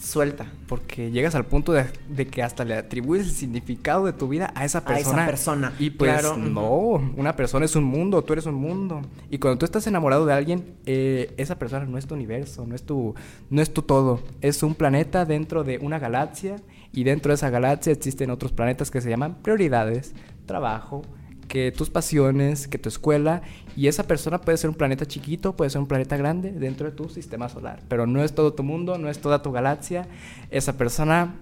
[0.00, 0.46] suelta.
[0.66, 4.52] Porque llegas al punto de, de que hasta le atribuyes el significado de tu vida
[4.54, 5.16] a esa A persona.
[5.22, 6.36] esa persona, Y pues claro.
[6.36, 6.70] no,
[7.16, 9.02] una persona es un mundo, tú eres un mundo.
[9.30, 12.74] Y cuando tú estás enamorado de alguien, eh, esa persona no es tu universo, no
[12.74, 13.14] es tu,
[13.50, 14.20] no es tu todo.
[14.40, 16.56] Es un planeta dentro de una galaxia
[16.96, 20.14] y dentro de esa galaxia existen otros planetas que se llaman prioridades,
[20.46, 21.02] trabajo,
[21.46, 23.42] que tus pasiones, que tu escuela,
[23.76, 26.96] y esa persona puede ser un planeta chiquito, puede ser un planeta grande dentro de
[26.96, 30.08] tu sistema solar, pero no es todo tu mundo, no es toda tu galaxia,
[30.50, 31.36] esa persona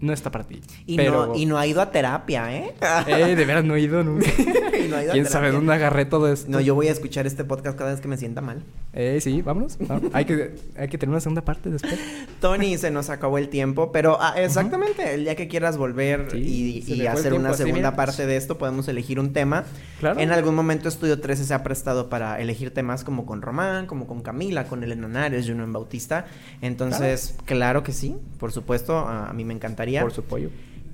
[0.00, 0.60] no está para ti.
[0.86, 2.74] Y, pero, no, y no ha ido a terapia, ¿eh?
[3.06, 4.26] Eh, de veras no he ido nunca.
[4.28, 5.52] Y no ha ido a ¿Quién sabe terapia.
[5.52, 6.50] dónde agarré todo esto?
[6.50, 8.62] No, yo voy a escuchar este podcast cada vez que me sienta mal.
[8.92, 9.78] Eh, sí, vámonos.
[9.80, 10.00] ¿no?
[10.12, 11.98] hay, que, hay que tener una segunda parte después.
[12.40, 16.84] Tony, se nos acabó el tiempo, pero ah, exactamente, el día que quieras volver Sí,
[16.86, 19.64] y, hacer una segunda parte de esto, podemos elegir un tema.
[19.98, 20.20] Claro.
[20.20, 24.06] En algún momento Estudio 13 se ha prestado para elegir temas como con Román, como
[24.06, 26.26] con Camila, con Elena Nares, Juno en Bautista.
[26.60, 27.82] Entonces, claro.
[27.82, 29.85] que sí, por supuesto, a, a mí me encantaría.
[30.02, 30.50] Por su pollo.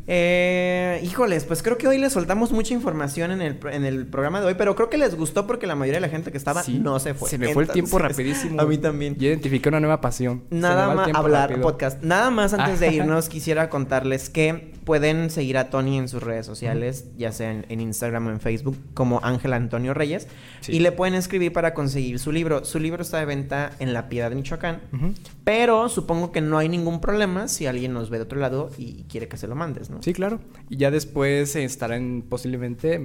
[0.06, 4.40] Eh, híjoles, pues creo que hoy les soltamos mucha información en el, en el programa
[4.40, 6.62] de hoy, pero creo que les gustó porque la mayoría de la gente que estaba
[6.62, 7.28] Sí, no se fue.
[7.28, 8.60] Se me fue el tiempo rapidísimo.
[8.60, 9.14] A mí también.
[9.16, 10.42] Yo identifiqué una nueva pasión.
[10.50, 11.66] Nada más hablar rápido.
[11.66, 12.02] podcast.
[12.02, 12.92] Nada más antes de Ah.
[12.92, 17.64] irnos quisiera contarles que pueden seguir a Tony en sus redes sociales, ya sea en,
[17.68, 20.26] en Instagram o en Facebook como Ángel Antonio Reyes
[20.60, 20.72] Sí.
[20.72, 22.64] y le pueden escribir para conseguir su libro.
[22.64, 24.80] Su libro está de venta en La Piedad de Michoacán,
[25.44, 29.04] pero supongo que no hay ningún problema si alguien nos ve de otro lado y
[29.04, 30.02] quiere que se lo mandes, ¿no?
[30.02, 30.40] Sí, claro.
[30.68, 33.00] Y ya después se estarán posiblemente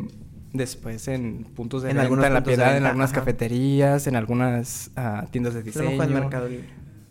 [0.53, 3.19] después en puntos de En venta, en la piedad, en algunas ajá.
[3.21, 6.01] cafeterías, en algunas ah, tiendas de diseño.
[6.01, 6.67] en Mercado Libre.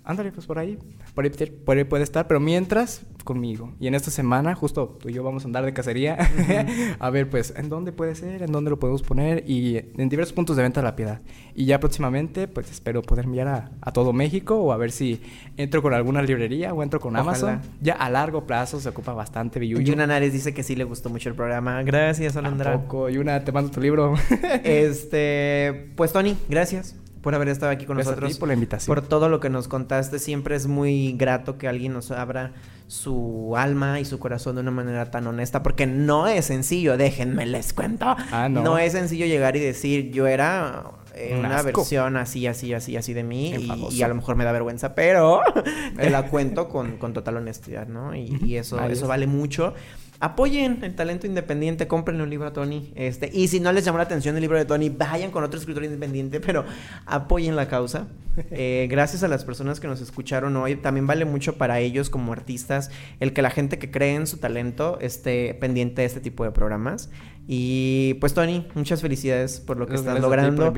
[0.07, 0.79] Ándale, pues por ahí.
[1.15, 3.75] Por ahí, por ahí puede estar, pero mientras conmigo.
[3.81, 6.17] Y en esta semana, justo tú y yo vamos a andar de cacería.
[7.01, 8.45] a ver, pues, ¿en dónde puede ser?
[8.45, 9.43] ¿En dónde lo podemos poner?
[9.51, 11.23] Y en diversos puntos de venta de la piedad.
[11.57, 15.21] Y ya próximamente, pues espero poder enviar a, a todo México o a ver si
[15.57, 17.31] entro con alguna librería o entro con Ojalá.
[17.31, 17.61] Amazon.
[17.81, 19.83] Ya a largo plazo se ocupa bastante billuyo.
[19.83, 21.83] Yuna Nares dice que sí le gustó mucho el programa.
[21.83, 22.71] Gracias, Alondra.
[22.71, 23.11] Tampoco.
[23.11, 24.15] Y una, te mando tu libro.
[24.63, 26.95] Este, pues Tony, gracias
[27.27, 28.35] por haber estado aquí con nosotros.
[28.35, 28.95] ti por la invitación.
[28.95, 30.21] Por todo lo que nos contaste.
[30.21, 32.53] Siempre es muy grato que alguien nos abra
[32.87, 35.61] su alma y su corazón de una manera tan honesta.
[35.65, 38.15] Porque no es sencillo, déjenme les cuento.
[38.31, 38.79] Ah, no.
[38.79, 40.85] es sencillo llegar y decir, yo era
[41.17, 41.81] eh, Un una asco.
[41.81, 43.55] versión así, así, así, así de mí.
[43.91, 45.41] Y, a lo mejor me da vergüenza, pero
[45.97, 48.15] te la cuento con, con total honestidad, ¿no?
[48.15, 49.75] Y, y eso, eso vale mucho.
[50.21, 52.93] Apoyen el talento independiente, compren un libro a Tony.
[52.95, 55.59] Este, y si no les llamó la atención el libro de Tony, vayan con otro
[55.59, 56.65] escritor independiente, pero
[57.07, 58.07] apoyen la causa.
[58.51, 60.77] Eh, gracias a las personas que nos escucharon hoy.
[60.77, 64.37] También vale mucho para ellos como artistas el que la gente que cree en su
[64.37, 67.09] talento esté pendiente de este tipo de programas.
[67.49, 70.71] Y pues Tony, muchas felicidades por lo que Gracias estás logrando.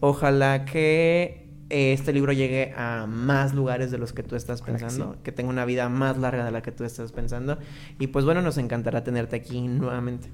[0.00, 4.84] Ojalá que este libro llegue a más lugares de los que tú estás Ojalá que
[4.84, 5.20] pensando, sí.
[5.24, 7.58] que tenga una vida más larga de la que tú estás pensando.
[7.98, 10.28] Y pues bueno, nos encantará tenerte aquí nuevamente.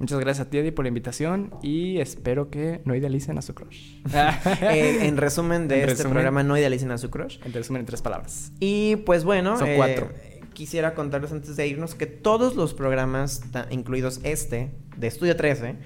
[0.00, 3.54] Muchas gracias a ti, Eddie, por la invitación y espero que no idealicen a su
[3.54, 3.96] crush.
[4.62, 6.12] Eh, en resumen de En este resumen.
[6.12, 7.38] programa, no idealicen a su crush.
[7.44, 8.52] En resumen, en tres palabras.
[8.60, 10.12] Y pues bueno, Son eh, cuatro.
[10.54, 15.76] quisiera contarles antes de irnos que todos los programas, incluidos este, de Estudio 13,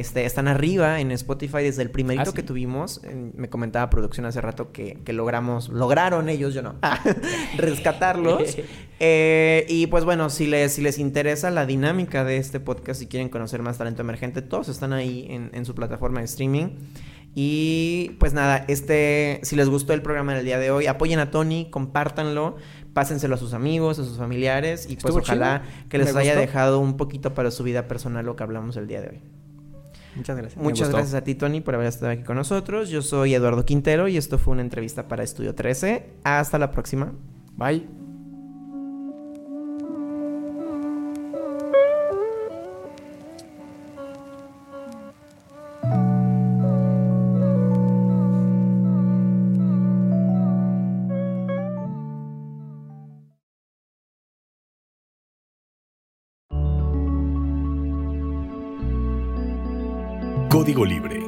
[0.00, 2.32] este, están arriba en Spotify desde el primerito Ah, sí.
[2.34, 3.00] que tuvimos.
[3.34, 6.74] Me comentaba producción hace rato que, que logramos, lograron ellos, yo no,
[7.56, 8.56] rescatarlos.
[9.00, 13.06] Eh, y pues bueno, si les, si les interesa la dinámica de este podcast, si
[13.08, 16.68] quieren conocer más talento emergente, todos están ahí en, en su plataforma de streaming.
[17.34, 21.32] Y pues nada, este, si les gustó el programa del día de hoy, apoyen a
[21.32, 22.56] Tony, compártanlo,
[22.92, 26.20] pásenselo a sus amigos, a sus familiares y pues Estuvo ojalá chido, que les me
[26.20, 26.40] haya gustó.
[26.46, 29.20] dejado un poquito para su vida personal lo que hablamos el día de hoy.
[30.16, 30.62] Muchas gracias.
[30.62, 32.88] Muchas gracias a ti, Tony, por haber estado aquí con nosotros.
[32.90, 36.06] Yo soy Eduardo Quintero y esto fue una entrevista para Estudio 13.
[36.24, 37.12] Hasta la próxima.
[37.56, 38.03] Bye.
[60.64, 61.23] Código Libre